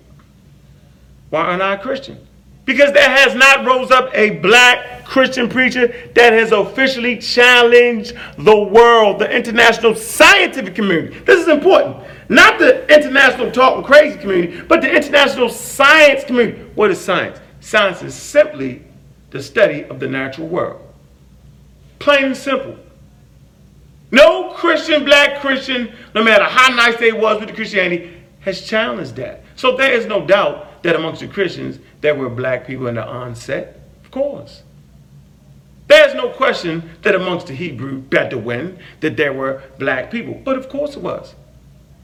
[1.31, 2.27] Why aren't I a Christian?
[2.69, 8.59] Because there has not rose up a black Christian preacher that has officially challenged the
[8.59, 11.19] world, the international scientific community.
[11.21, 11.97] This is important.
[12.29, 16.61] Not the international talking crazy community, but the international science community.
[16.75, 17.39] What is science?
[17.61, 18.83] Science is simply
[19.31, 20.83] the study of the natural world.
[22.01, 22.77] Plain and simple.
[24.11, 29.17] No Christian, black Christian, no matter how nice they was with the Christianity, has challenged
[29.17, 29.43] that.
[29.57, 33.07] So there is no doubt that amongst the Christians there were black people in the
[33.07, 33.81] onset?
[34.05, 34.63] Of course.
[35.89, 40.41] There's no question that amongst the Hebrew Bedouin that there were black people.
[40.45, 41.35] But of course it was.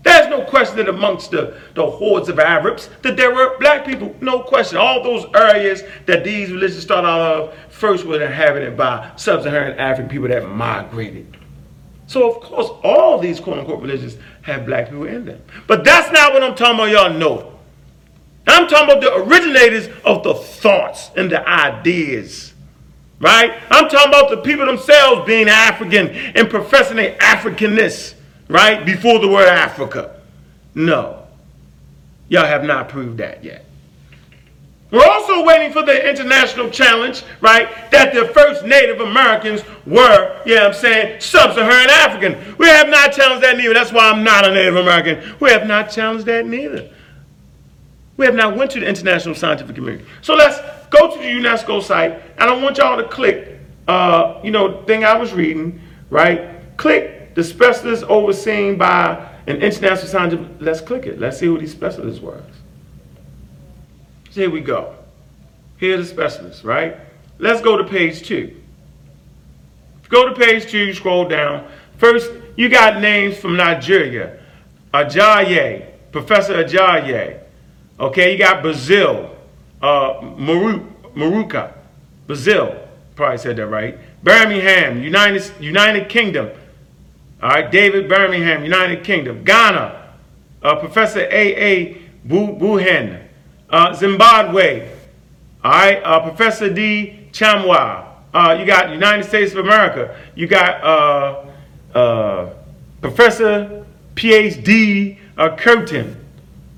[0.03, 4.15] There's no question that amongst the, the hordes of Arabs that there were black people.
[4.21, 4.77] No question.
[4.79, 10.11] All those areas that these religions started out of first were inhabited by sub-Saharan African
[10.11, 11.37] people that migrated.
[12.07, 15.43] So of course all these quote-unquote religions have black people in them.
[15.67, 17.54] But that's not what I'm talking about y'all know.
[18.55, 22.53] I'm talking about the originators of the thoughts and the ideas.
[23.21, 23.53] Right?
[23.71, 28.15] I'm talking about the people themselves being African and professing their Africanness,
[28.49, 28.85] right?
[28.85, 30.21] Before the word Africa.
[30.75, 31.27] No.
[32.29, 33.65] Y'all have not proved that yet.
[34.91, 37.91] We're also waiting for the international challenge, right?
[37.91, 42.57] That the first Native Americans were, yeah, I'm saying, sub-Saharan African.
[42.59, 43.75] We have not challenged that neither.
[43.75, 45.37] That's why I'm not a Native American.
[45.41, 46.91] We have not challenged that neither.
[48.17, 50.05] We have now went to the international scientific community.
[50.23, 50.59] So let's
[50.91, 55.05] go to the UNESCO site, and I want y'all to click, uh, you know, thing
[55.05, 56.77] I was reading, right?
[56.77, 60.47] Click the specialists overseen by an international scientific.
[60.61, 61.19] Let's click it.
[61.19, 62.43] Let's see who these specialists were.
[64.31, 64.95] So here we go.
[65.79, 66.97] Here are the specialists, right?
[67.39, 68.61] Let's go to page two.
[70.09, 71.69] Go to page two, scroll down.
[71.99, 74.39] First, you got names from Nigeria.
[74.93, 77.41] Ajayi, Professor Ajayi.
[77.99, 79.31] Okay, you got Brazil,
[79.81, 80.81] uh, Maru,
[81.15, 81.73] Maruka,
[82.27, 82.77] Brazil,
[83.15, 83.99] probably said that right.
[84.25, 86.51] Birmingham, United, United Kingdom,
[87.43, 89.45] All right, David Birmingham, United Kingdom.
[89.45, 90.13] Ghana,
[90.63, 92.03] uh, Professor A.A.
[92.27, 93.21] Boahen.
[93.69, 94.89] Uh, Zimbabwe,
[95.63, 97.29] all right, uh, Professor D.
[97.33, 98.07] Chamwa.
[98.33, 100.17] Uh, you got United States of America.
[100.35, 101.45] You got uh,
[101.97, 102.51] uh,
[103.01, 106.24] Professor PhD uh, Curtin.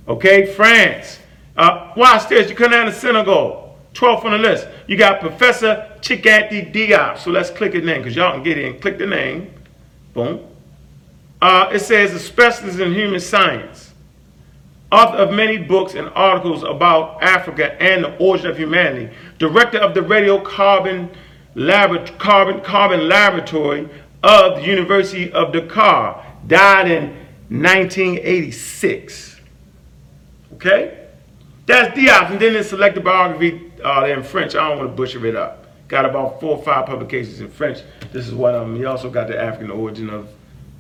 [0.09, 1.21] Okay, France.
[1.57, 2.49] Uh, watch this.
[2.49, 3.67] You come down to Senegal.
[3.95, 4.69] 12th on the list.
[4.87, 7.19] You got Professor Cheikh Anta Diop.
[7.19, 8.79] So let's click his name because y'all can get in.
[8.79, 9.53] Click the name.
[10.13, 10.41] Boom.
[11.41, 13.93] Uh, it says a specialist in human science,
[14.91, 19.95] author of many books and articles about Africa and the origin of humanity, director of
[19.95, 21.15] the radiocarbon
[21.55, 23.89] Labor- carbon, carbon laboratory
[24.23, 27.17] of the University of Dakar, died in
[27.49, 29.36] 1986.
[30.57, 31.07] Okay?
[31.67, 34.55] That's Diop, and then the selected biography uh, in French.
[34.55, 35.67] I don't want to butcher it up.
[35.89, 37.81] Got about four or five publications in French.
[38.13, 38.77] This is one of them.
[38.77, 40.29] He also got the African origin of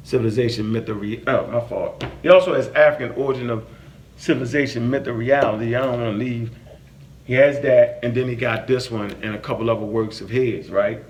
[0.04, 2.04] civilization, myth, of re- oh, my fault.
[2.22, 3.66] He also has African origin of
[4.16, 5.74] civilization, myth, of reality.
[5.74, 6.52] I don't want to leave.
[7.24, 10.30] He has that, and then he got this one and a couple other works of
[10.30, 11.02] his, right?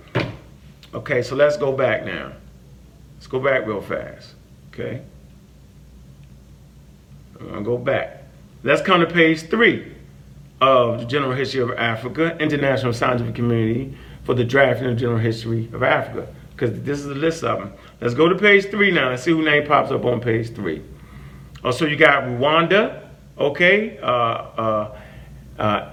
[0.95, 2.33] Okay, so let's go back now.
[3.15, 4.35] Let's go back real fast.
[4.73, 5.03] Okay?
[7.39, 8.16] I'm gonna go back.
[8.67, 9.93] Let's come to page three
[10.61, 15.71] of the General History of Africa, International Scientific Community for the Drafting of General History
[15.73, 17.73] of Africa, because this is a list of them.
[18.01, 19.11] Let's go to page three now.
[19.11, 20.83] Let's see who name pops up on page three.
[21.63, 23.99] Also, you got Rwanda, okay?
[23.99, 25.01] Uh, uh,
[25.61, 25.91] uh,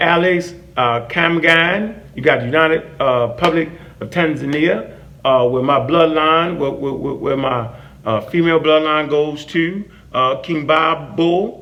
[0.00, 2.04] Alex uh, Kamgan.
[2.14, 7.36] You got the United uh, Republic of Tanzania, uh, where my bloodline, where, where, where
[7.36, 9.90] my uh, female bloodline goes to.
[10.14, 11.61] Uh, King Babo.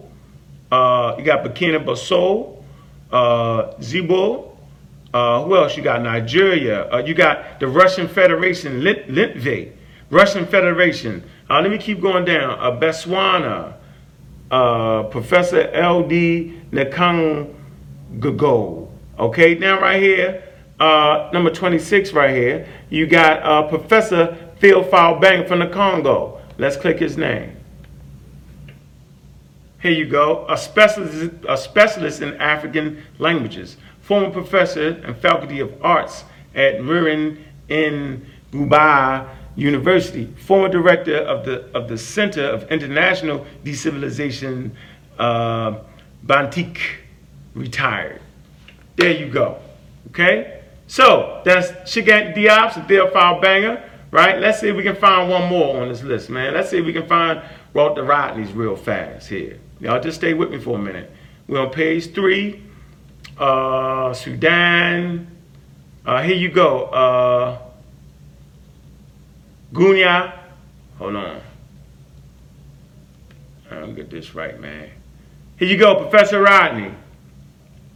[0.71, 2.63] Uh, you got Burkina Faso,
[3.11, 4.57] uh, Zibo.
[5.13, 5.77] Uh, who else?
[5.77, 6.89] You got Nigeria.
[6.93, 9.73] Uh, you got the Russian Federation, Lit- Litve.
[10.11, 11.25] Russian Federation.
[11.49, 12.59] Uh, let me keep going down.
[12.61, 13.75] Uh, Botswana.
[14.51, 16.61] Uh, Professor L.D.
[16.73, 18.89] Nakangago.
[19.19, 20.43] Okay, now right here,
[20.81, 26.41] number 26 right here, you got Professor Theophile Bang from the Congo.
[26.59, 27.57] Let's click his name.
[29.81, 35.73] Here you go, a specialist, a specialist in African languages, former professor and faculty of
[35.83, 37.39] arts at Murin
[37.69, 44.73] in Dubai University, former director of the, of the Center of International Decivilization,
[45.19, 45.79] uh,
[46.27, 46.79] Bantik,
[47.55, 48.21] retired.
[48.97, 49.61] There you go.
[50.09, 50.63] Okay?
[50.89, 54.39] So that's Cheikh Anta Diop and Theophile Banger, right?
[54.39, 56.53] Let's see if we can find one more on this list, man.
[56.53, 57.41] Let's see if we can find
[57.73, 59.60] Walter Rodney's real fast here.
[59.81, 61.11] Y'all just stay with me for a minute.
[61.49, 62.63] We're on page three.
[63.39, 65.27] Uh, Sudan.
[66.05, 66.85] Uh, here you go.
[66.85, 67.59] Uh,
[69.73, 70.39] Gunya.
[70.99, 71.41] Hold on.
[73.71, 74.91] I'll get this right, man.
[75.57, 76.93] Here you go, Professor Rodney.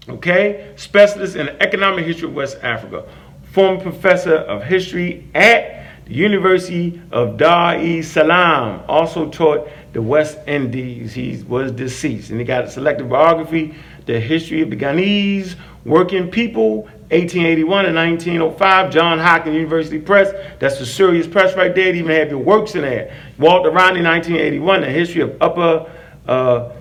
[0.08, 0.72] Okay?
[0.76, 3.04] Specialist in economic history of West Africa.
[3.52, 8.82] Former professor of history at the University of Dar es Salaam.
[8.88, 11.14] Also taught the West Indies.
[11.14, 12.30] He was deceased.
[12.30, 17.94] And he got a selected biography, The History of the Guyanese Working People, 1881 and
[17.94, 18.92] 1905.
[18.92, 20.32] John Hopkins University Press.
[20.58, 21.92] That's the serious press right there.
[21.92, 23.16] They even have your works in there.
[23.38, 25.90] Walter Rodney, 1981, The History of Upper
[26.26, 26.72] uh,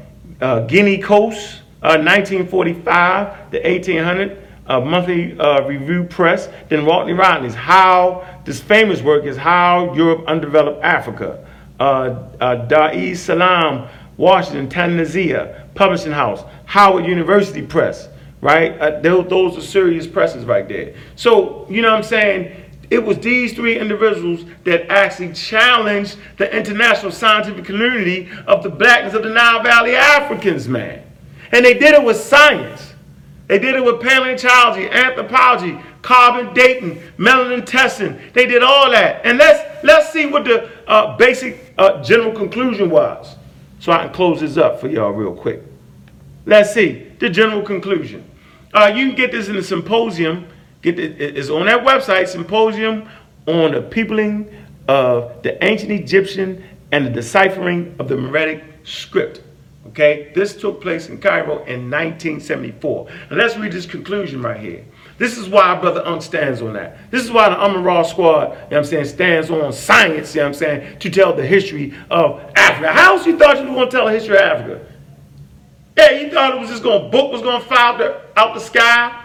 [0.42, 1.62] uh, Guinea Coast.
[1.84, 6.48] Uh, 1945 to 1800, uh, monthly uh, review press.
[6.70, 11.46] Then Rodney Rodney's How, this famous work is How Europe Undeveloped Africa.
[11.80, 18.10] Uh, uh, Dar es Salaam, Washington, Tanzania, Publishing House, Howard University Press,
[18.42, 18.80] right?
[18.80, 20.94] Uh, those, those are serious presses right there.
[21.16, 22.64] So, you know what I'm saying?
[22.90, 29.16] It was these three individuals that actually challenged the international scientific community of the blackness
[29.16, 31.04] of the Nile Valley Africans, man.
[31.52, 32.94] And they did it with science.
[33.48, 38.20] They did it with paleontology, anthropology, carbon dating, melanin testing.
[38.34, 39.26] They did all that.
[39.26, 43.36] And let's let's see what the uh, basic uh, general conclusion was.
[43.80, 45.62] So I can close this up for y'all real quick.
[46.46, 48.30] Let's see the general conclusion.
[48.74, 50.48] Uh, you can get this in the symposium.
[50.82, 53.10] Get it, it's on that website, symposium
[53.46, 54.54] on the peopling
[54.88, 59.42] of the ancient Egyptian and the deciphering of the Meroitic script.
[59.88, 63.08] Okay, this took place in Cairo in 1974.
[63.30, 64.86] And let's read this conclusion right here.
[65.24, 66.98] This is why Brother Unk stands on that.
[67.10, 70.42] This is why the Amara Squad, you know what I'm saying, stands on science, you
[70.42, 72.92] know what I'm saying, to tell the history of Africa.
[72.92, 74.86] How else you thought you were going to tell the history of Africa?
[75.96, 78.54] Yeah, you thought it was just going to, book was going to fall the, out
[78.54, 79.24] the sky?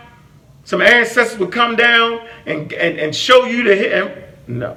[0.63, 4.39] Some ancestors would come down and, and, and show you the hit.
[4.47, 4.77] No.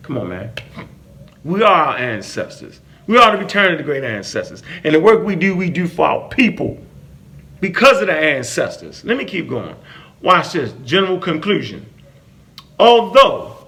[0.00, 0.52] Come on, man.
[1.44, 2.80] We are our ancestors.
[3.06, 4.62] We are the return to the great ancestors.
[4.84, 6.78] And the work we do, we do for our people
[7.60, 9.04] because of the ancestors.
[9.04, 9.76] Let me keep going.
[10.22, 10.72] Watch this.
[10.84, 11.86] General conclusion.
[12.78, 13.66] Although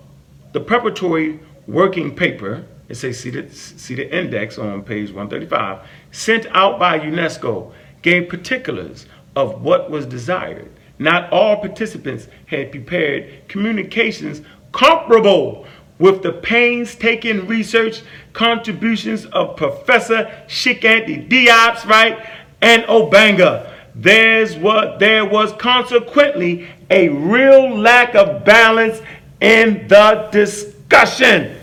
[0.52, 6.46] the preparatory working paper, it says see the, see the index on page 135, sent
[6.52, 10.70] out by UNESCO gave particulars of what was desired.
[10.98, 14.42] Not all participants had prepared communications
[14.72, 15.66] comparable
[15.98, 18.02] with the painstaking research
[18.32, 22.28] contributions of Professor Cheikh Anta Diop's, right,
[22.60, 23.73] and Obenga.
[23.94, 29.00] There's what there was consequently a real lack of balance
[29.40, 31.56] in the discussion.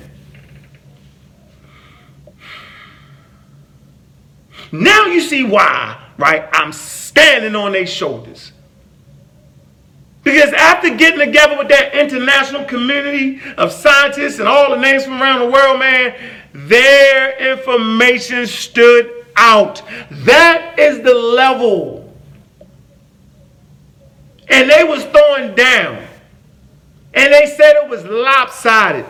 [4.71, 6.47] Now you see why, right?
[6.53, 8.53] I'm standing on their shoulders.
[10.23, 15.21] Because after getting together with that international community of scientists and all the names from
[15.21, 16.15] around the world, man,
[16.53, 19.81] their information stood out.
[20.11, 22.00] That is the level.
[24.51, 26.05] And they was throwing down.
[27.13, 29.05] And they said it was lopsided.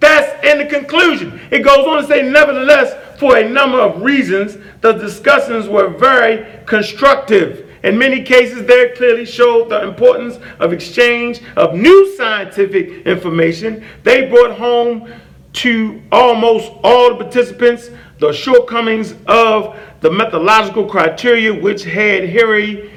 [0.00, 1.40] That's in the conclusion.
[1.50, 6.44] It goes on to say, nevertheless, for a number of reasons, the discussions were very
[6.66, 7.70] constructive.
[7.84, 13.84] In many cases, they clearly showed the importance of exchange of new scientific information.
[14.02, 15.12] They brought home
[15.54, 17.90] to almost all the participants
[18.22, 22.92] the shortcomings of the methodological criteria which had Harry,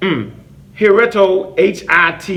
[0.00, 0.32] mm,
[0.78, 2.32] Hitherto, H-I-T-H-E-R-T-O,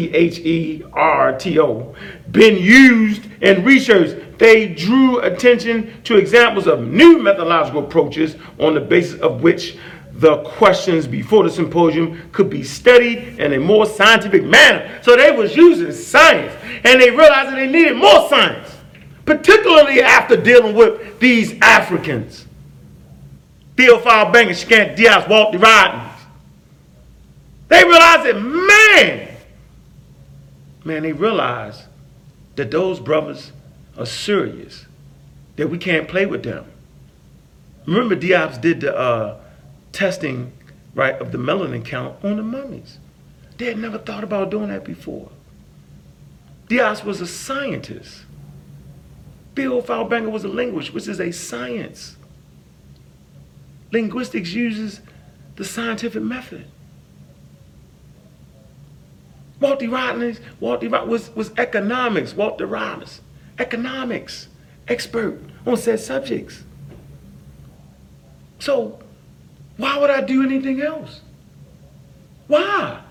[2.32, 4.20] been used in research.
[4.40, 9.78] They drew attention to examples of new methodological approaches on the basis of which
[10.14, 15.00] the questions before the symposium could be studied in a more scientific manner.
[15.04, 16.52] So they was using science,
[16.84, 18.76] and they realized that they needed more science,
[19.24, 22.48] particularly after dealing with these Africans.
[23.76, 26.11] Theophile Banga, Scant Diaz, Walt Rodney.
[27.72, 29.30] They realized that, man,
[30.84, 31.84] man, they realized
[32.58, 33.54] that those brothers
[33.98, 34.88] are serious,
[35.56, 36.66] that we can't play with them.
[37.88, 39.38] Remember, Diop's did the uh,
[39.94, 40.52] testing,
[40.96, 42.98] right, of the melanin count on the mummies.
[43.58, 45.32] They had never thought about doing that before.
[46.68, 48.24] Diaz was a scientist.
[49.56, 52.18] Bill Banga was a linguist, which is a science.
[53.94, 55.00] Linguistics uses
[55.56, 56.66] the scientific method.
[59.62, 63.06] Walter Rodney, Walter was, was economics, Walter Rodney,
[63.60, 64.48] economics,
[64.88, 66.64] expert on said subjects.
[68.58, 69.00] So
[69.78, 71.22] why would I do anything else?
[72.48, 73.02] Why?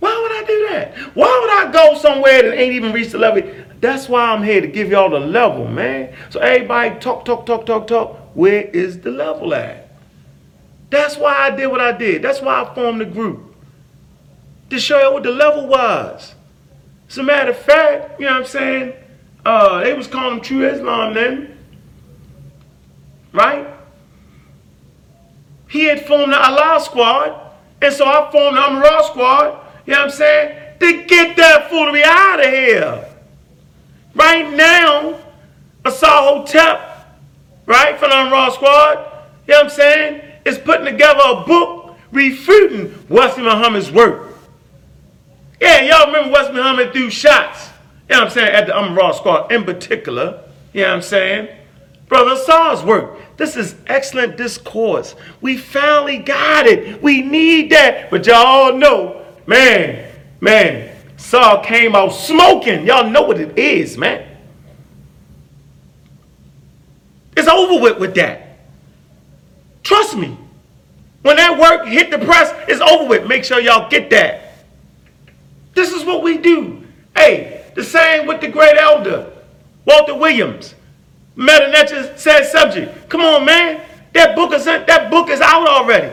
[0.00, 0.96] Why would I do that?
[1.14, 3.42] Why would I go somewhere that ain't even reached the level?
[3.80, 6.14] That's why I'm here to give y'all the level, man.
[6.30, 8.16] So everybody talk, talk, talk, talk, talk.
[8.34, 9.88] Where is the level at?
[10.90, 12.22] That's why I did what I did.
[12.22, 13.47] That's why I formed the group
[14.70, 16.34] to show you what the level was.
[17.08, 18.92] As a matter of fact, you know what I'm saying?
[19.44, 21.58] Uh, they was calling them True Islam then.
[23.32, 23.66] Right?
[25.68, 27.48] He had formed the Allah squad.
[27.80, 29.64] And so I formed the Amara squad.
[29.86, 30.78] You know what I'm saying?
[30.80, 33.08] To get that foolery out of here.
[34.14, 35.18] Right now,
[35.84, 37.20] Asar Hotep,
[37.66, 38.98] right, from the Amara squad,
[39.46, 44.27] you know what I'm saying, is putting together a book refuting Wesley Muhammad's work.
[45.60, 47.70] Yeah, y'all remember West Muhammad threw shots,
[48.08, 50.44] you know what I'm saying, at the Umrah squad in particular.
[50.72, 51.48] You know what I'm saying?
[52.08, 53.18] Brother Saul's work.
[53.36, 55.14] This is excellent discourse.
[55.40, 57.02] We finally got it.
[57.02, 58.10] We need that.
[58.10, 62.86] But y'all know, man, man, Saul came out smoking.
[62.86, 64.24] Y'all know what it is, man.
[67.36, 68.58] It's over with with that.
[69.82, 70.36] Trust me.
[71.22, 73.26] When that work hit the press, it's over with.
[73.26, 74.47] Make sure y'all get that.
[75.74, 76.84] This is what we do.
[77.16, 79.32] Hey, the same with the great elder,
[79.84, 80.74] Walter Williams.
[81.36, 83.08] Meta said subject.
[83.08, 83.80] Come on, man.
[84.12, 86.12] That book is that book is out already.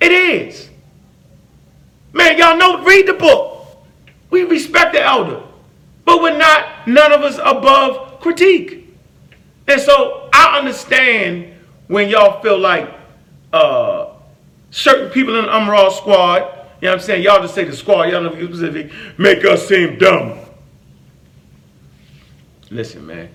[0.00, 0.70] It is.
[2.12, 3.66] Man, y'all know, read the book.
[4.30, 5.42] We respect the elder.
[6.04, 8.94] But we're not, none of us above critique.
[9.66, 11.52] And so I understand
[11.88, 12.92] when y'all feel like
[13.52, 14.10] uh,
[14.70, 17.22] certain people in the Umrah squad you know what I'm saying?
[17.22, 20.38] Y'all just say the squad, y'all know specific, make us seem dumb.
[22.68, 23.30] Listen, man.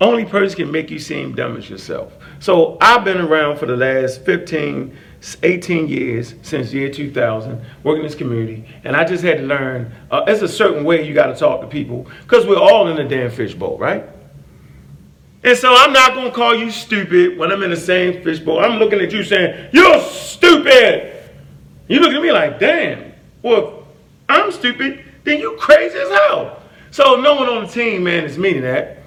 [0.00, 2.14] Only person can make you seem dumb as yourself.
[2.38, 4.96] So I've been around for the last 15
[5.42, 9.90] 18 years since year 2000 working in this community and i just had to learn
[10.10, 12.98] uh, there's a certain way you got to talk to people because we're all in
[12.98, 14.04] a damn fishbowl right
[15.42, 18.60] and so i'm not going to call you stupid when i'm in the same fishbowl
[18.60, 21.15] i'm looking at you saying you're stupid
[21.88, 23.12] you look at me like damn
[23.42, 23.86] well
[24.28, 26.62] i'm stupid then you crazy as hell.
[26.92, 28.98] So no one on the team man is meaning that.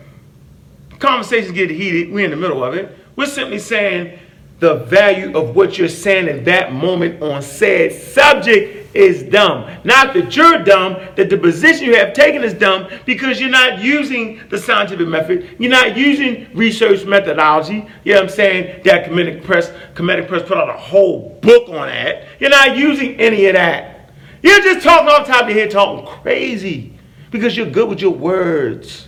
[0.99, 2.95] Conversations get heated we're in the middle of it.
[3.15, 4.19] We're simply saying
[4.59, 9.69] the value of what you're saying in that moment on said subject is dumb.
[9.83, 13.79] Not that you're dumb, that the position you have taken is dumb because you're not
[13.79, 15.55] using the scientific method.
[15.59, 17.87] You're not using research methodology.
[18.03, 18.81] You know what I'm saying?
[18.85, 22.27] That Kemetic Press, Kemetic Press put out a whole book on that.
[22.39, 24.11] You're not using any of that.
[24.41, 26.93] You're just talking off the top of your head, talking crazy
[27.31, 29.07] because you're good with your words.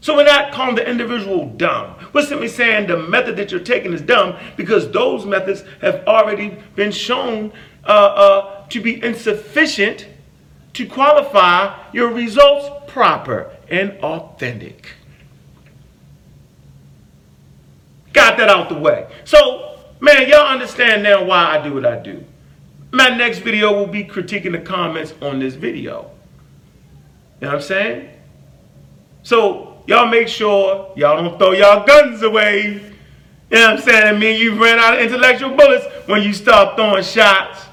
[0.00, 1.96] So we're not calling the individual dumb.
[2.12, 6.56] We're simply saying the method that you're taking is dumb because those methods have already
[6.76, 7.52] been shown
[7.84, 10.06] uh, uh, to be insufficient
[10.74, 14.94] to qualify your results proper and authentic.
[18.12, 19.06] Got that out the way.
[19.24, 22.24] So, man, y'all understand now why I do what I do.
[22.92, 26.10] My next video will be critiquing the comments on this video.
[27.40, 28.10] You know what I'm saying?
[29.22, 32.80] So y'all make sure y'all don't throw y'all guns away.
[33.50, 34.14] You know what I'm saying?
[34.14, 37.66] I mean, you ran out of intellectual bullets when you start throwing shots.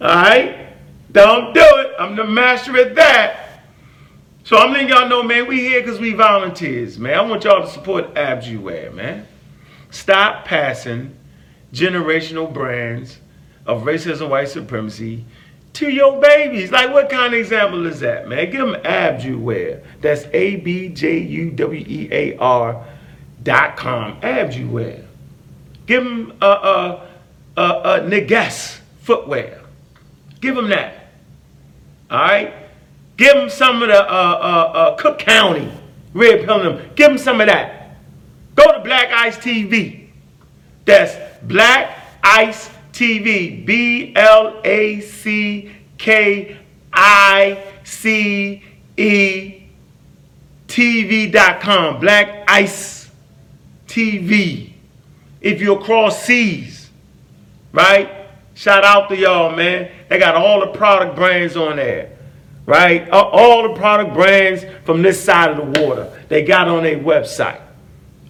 [0.00, 0.68] All right?
[1.12, 1.92] Don't do it.
[1.98, 3.62] I'm the master at that.
[4.44, 7.18] So I'm letting y'all know, man, we here because we volunteers, man.
[7.18, 9.26] I want y'all to support Abjuwear, man.
[9.90, 11.16] Stop passing
[11.72, 13.18] generational brands
[13.66, 15.24] of racism, white supremacy,
[15.74, 16.72] to your babies.
[16.72, 18.50] Like, what kind of example is that, man?
[18.50, 19.84] Give them Abjuwear.
[20.00, 22.84] That's A B J U W E A R
[23.42, 24.20] dot com.
[24.20, 25.04] Abjuwear.
[25.86, 27.08] Give them a, a,
[27.56, 29.59] a, a Neges footwear.
[30.40, 31.08] Give them that.
[32.10, 32.54] All right?
[33.16, 35.70] Give them some of the uh, uh, uh, Cook County
[36.12, 36.80] red pill.
[36.94, 37.96] Give them some of that.
[38.54, 40.08] Go to Black Ice TV.
[40.84, 43.64] That's Black Ice TV.
[43.64, 46.56] B L A C K
[46.92, 48.62] I C
[48.96, 49.62] E
[50.66, 52.00] TV.com.
[52.00, 53.10] Black Ice
[53.86, 54.72] TV.
[55.40, 56.90] If you're across seas,
[57.72, 58.19] right?
[58.54, 59.90] Shout out to y'all, man.
[60.08, 62.16] They got all the product brands on there,
[62.66, 63.08] right?
[63.10, 66.18] All the product brands from this side of the water.
[66.28, 67.60] They got on their website.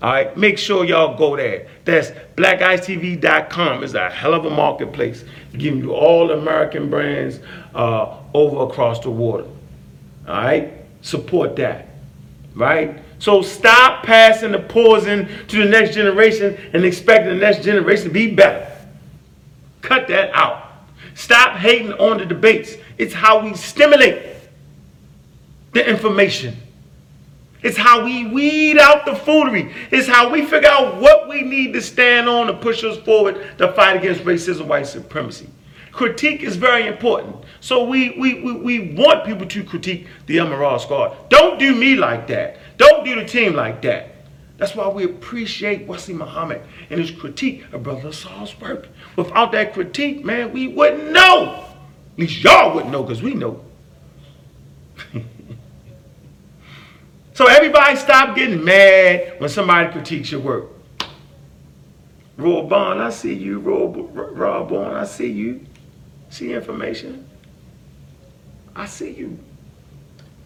[0.03, 1.67] All right, make sure y'all go there.
[1.85, 3.85] That's blackicetv.com.
[3.85, 7.41] It's a hell of a marketplace, giving you all American brands
[7.75, 9.45] uh, over across the water.
[10.27, 11.89] All right, support that.
[12.55, 12.99] Right.
[13.19, 18.11] So stop passing the poison to the next generation and expect the next generation to
[18.11, 18.67] be better.
[19.83, 20.71] Cut that out.
[21.15, 22.77] Stop hating on the debates.
[22.99, 24.37] It's how we stimulate
[25.73, 26.57] the information.
[27.63, 29.73] It's how we weed out the foolery.
[29.91, 33.59] It's how we figure out what we need to stand on to push us forward
[33.59, 35.49] to fight against racism, white supremacy.
[35.93, 37.37] Critique is very important.
[37.61, 41.29] So we, we, we, we want people to critique the Emerald Squad.
[41.29, 42.57] Don't do me like that.
[42.79, 44.15] Don't do the team like that.
[44.57, 48.89] That's why we appreciate Wesley Muhammad and his critique of Brother Saul's work.
[49.21, 51.67] Without that critique, man, we wouldn't know.
[52.15, 53.63] At least y'all wouldn't know because we know.
[57.33, 60.67] So everybody stop getting mad when somebody critiques your work.
[62.37, 63.61] Roy Bond, I see you.
[63.61, 65.65] Rob Bond, I see you.
[66.29, 67.27] See information?
[68.77, 69.39] I see you.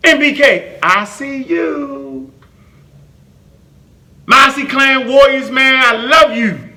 [0.05, 2.33] MBK, I see you.
[4.27, 6.74] Mossy Clan Warriors, man, I love you.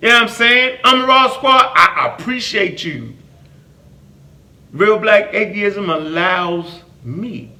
[0.00, 0.78] You know what I'm saying?
[0.84, 3.14] I'm a Raw Squad, I appreciate you.
[4.72, 7.52] Real Black Atheism allows me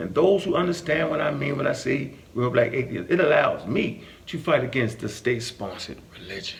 [0.00, 3.66] and those who understand what I mean when I say real black atheism, it allows
[3.66, 6.58] me to fight against the state-sponsored religion.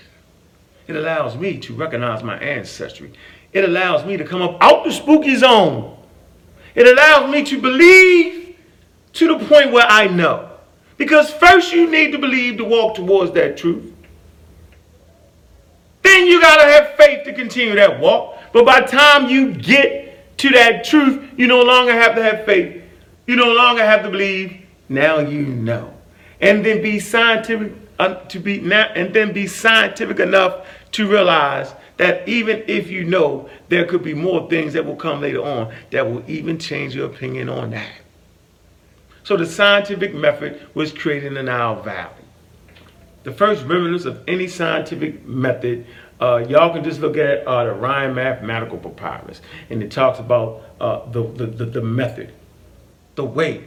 [0.86, 3.12] It allows me to recognize my ancestry.
[3.52, 5.96] It allows me to come up out the spooky zone.
[6.74, 8.56] It allows me to believe
[9.14, 10.50] to the point where I know.
[10.98, 13.89] Because first you need to believe to walk towards that truth.
[16.10, 18.36] Then you got to have faith to continue that walk.
[18.52, 22.82] But by time you get to that truth, you no longer have to have faith.
[23.28, 24.66] You no longer have to believe.
[24.88, 25.94] Now you know.
[26.40, 31.72] And then be scientific uh, to be now and then be scientific enough to realize
[31.98, 35.72] that even if you know, there could be more things that will come later on
[35.92, 37.92] that will even change your opinion on that.
[39.22, 42.14] So the scientific method was created in our valley.
[43.22, 45.86] the first remnants of any scientific method,
[46.20, 49.40] uh, y'all can just look at uh, the Rhind Mathematical Papyrus,
[49.70, 52.32] and it talks about uh, the, the, the, the method,
[53.14, 53.64] the way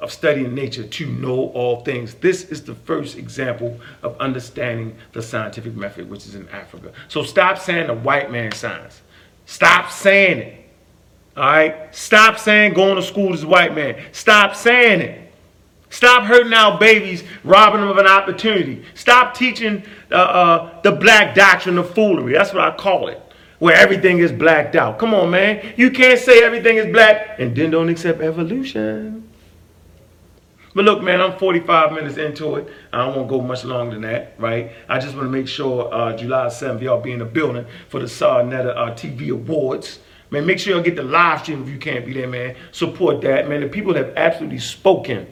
[0.00, 2.14] of studying nature to know all things.
[2.14, 6.92] This is the first example of understanding the scientific method, which is in Africa.
[7.08, 9.00] So stop saying the white man science.
[9.46, 10.70] Stop saying it.
[11.36, 11.94] All right?
[11.94, 14.00] Stop saying going to school is white man.
[14.12, 15.27] Stop saying it.
[15.90, 18.84] Stop hurting our babies, robbing them of an opportunity.
[18.94, 22.34] Stop teaching uh, uh, the black doctrine of foolery.
[22.34, 23.20] That's what I call it,
[23.58, 24.98] where everything is blacked out.
[24.98, 25.74] Come on, man.
[25.76, 29.28] You can't say everything is black and then don't accept evolution.
[30.74, 32.68] But look, man, I'm 45 minutes into it.
[32.92, 34.70] I don't want to go much longer than that, right?
[34.88, 37.98] I just want to make sure uh, July 7th, y'all be in the building for
[37.98, 40.00] the Sa Neter uh, TV Awards.
[40.30, 42.54] Man, make sure y'all get the live stream if you can't be there, man.
[42.72, 43.62] Support that, man.
[43.62, 45.26] The people have absolutely spoken.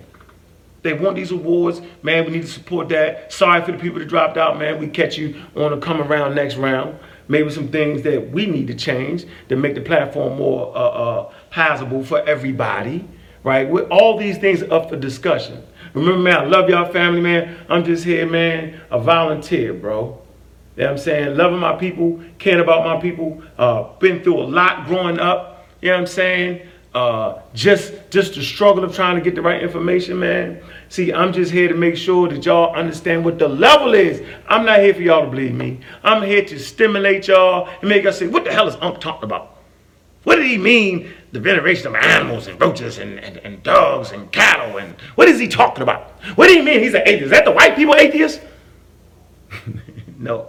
[0.87, 2.25] They want these awards, man.
[2.25, 3.33] We need to support that.
[3.33, 4.79] Sorry for the people that dropped out, man.
[4.79, 6.99] We catch you on the come around next round.
[7.29, 11.33] Maybe some things that we need to change to make the platform more uh, uh,
[11.51, 13.07] passable for everybody
[13.47, 13.71] right?
[13.71, 15.65] With all these things up for discussion.
[15.95, 17.57] Remember, man, I love y'all family, man.
[17.69, 20.21] I'm just here, man, a volunteer, bro.
[20.77, 21.37] You know what I'm saying?
[21.37, 23.41] Loving my people, caring about my people.
[23.57, 25.69] Uh, been through a lot growing up.
[25.81, 26.67] You know what I'm saying?
[26.93, 30.61] Uh, just just the struggle of trying to get the right information, man.
[30.89, 34.23] See, I'm just here to make sure that y'all understand what the level is.
[34.49, 35.81] I'm not here for y'all to believe me.
[36.05, 39.25] I'm here to stimulate y'all and make y'all say, what the hell is Unc talking
[39.25, 39.57] about?
[40.23, 44.31] What did he mean, the veneration of animals and roaches and, and, and dogs and
[44.33, 44.79] cattle?
[44.79, 46.11] And what is he talking about?
[46.37, 47.25] What do you mean he's an atheist?
[47.27, 48.41] Is that the white people atheist?
[50.19, 50.49] no.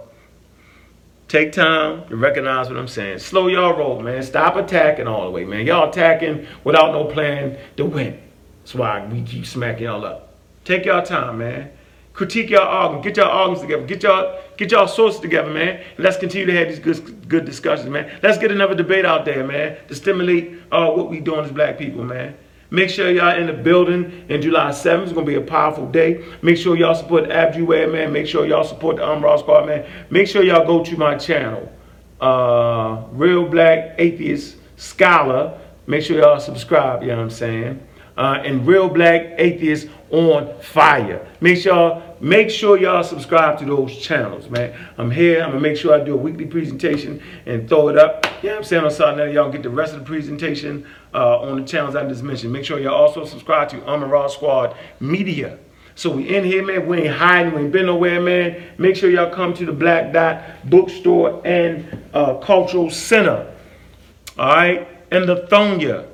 [1.28, 3.18] Take time to recognize what I'm saying.
[3.18, 4.22] Slow y'all roll, man.
[4.22, 5.66] Stop attacking all the way, man.
[5.66, 8.20] Y'all attacking without no plan to win.
[8.62, 10.27] That's why we keep smacking y'all up.
[10.68, 11.70] Take y'all time, man
[12.18, 15.80] critique y'all arguments, get y'all arguments together, get y'all get y'all sources together, man.
[15.98, 18.18] Let's continue to have these good good discussions, man.
[18.24, 21.78] Let's get another debate out there, man, to stimulate uh, what we doing as black
[21.78, 22.36] people, man.
[22.70, 25.04] Make sure y'all in the building in July 7th.
[25.04, 26.24] It's gonna be a powerful day.
[26.42, 28.12] Make sure y'all support Abjuwear, man.
[28.12, 29.86] Make sure y'all support the Umbrella Squad, man.
[30.10, 31.70] Make sure y'all go to my channel,
[32.20, 35.56] uh, Real Black Atheist Scholar.
[35.86, 37.02] Make sure y'all subscribe.
[37.02, 37.87] You know what I'm saying?
[38.18, 41.26] Uh, and Real Black Atheists on Fire.
[41.40, 44.74] Make sure Make sure y'all subscribe to those channels, man.
[44.96, 45.40] I'm here.
[45.40, 48.26] I'm to make sure I do a weekly presentation and throw it up.
[48.42, 51.66] Yeah, I'm saying on Sunday, y'all get the rest of the presentation uh, on the
[51.66, 52.52] channels I just mentioned.
[52.52, 55.58] Make sure y'all also subscribe to Amara Squad Media.
[55.94, 56.88] So we in here, man.
[56.88, 57.54] We ain't hiding.
[57.54, 58.64] We ain't been nowhere, man.
[58.78, 63.54] Make sure y'all come to the Black Dot Bookstore and uh, Cultural Center.
[64.36, 64.88] All right?
[65.12, 66.08] And the Lithonia.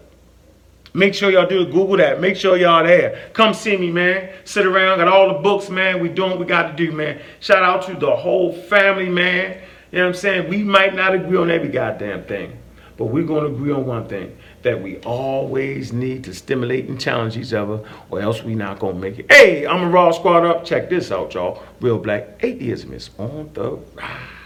[0.96, 2.20] Make sure y'all do Google that.
[2.20, 3.28] Make sure y'all there.
[3.32, 4.32] Come see me, man.
[4.44, 6.00] Sit around, got all the books, man.
[6.00, 7.20] We doing what we got to do, man.
[7.40, 9.60] Shout out to the whole family, man.
[9.90, 10.48] You know what I'm saying?
[10.48, 12.56] We might not agree on every goddamn thing,
[12.96, 17.00] but we're going to agree on one thing that we always need to stimulate and
[17.00, 19.26] challenge each other, or else we not going to make it.
[19.32, 20.64] Hey, I'm a Raw Squad Up.
[20.64, 21.60] Check this out, y'all.
[21.80, 24.43] Real Black Atheism is on the rise.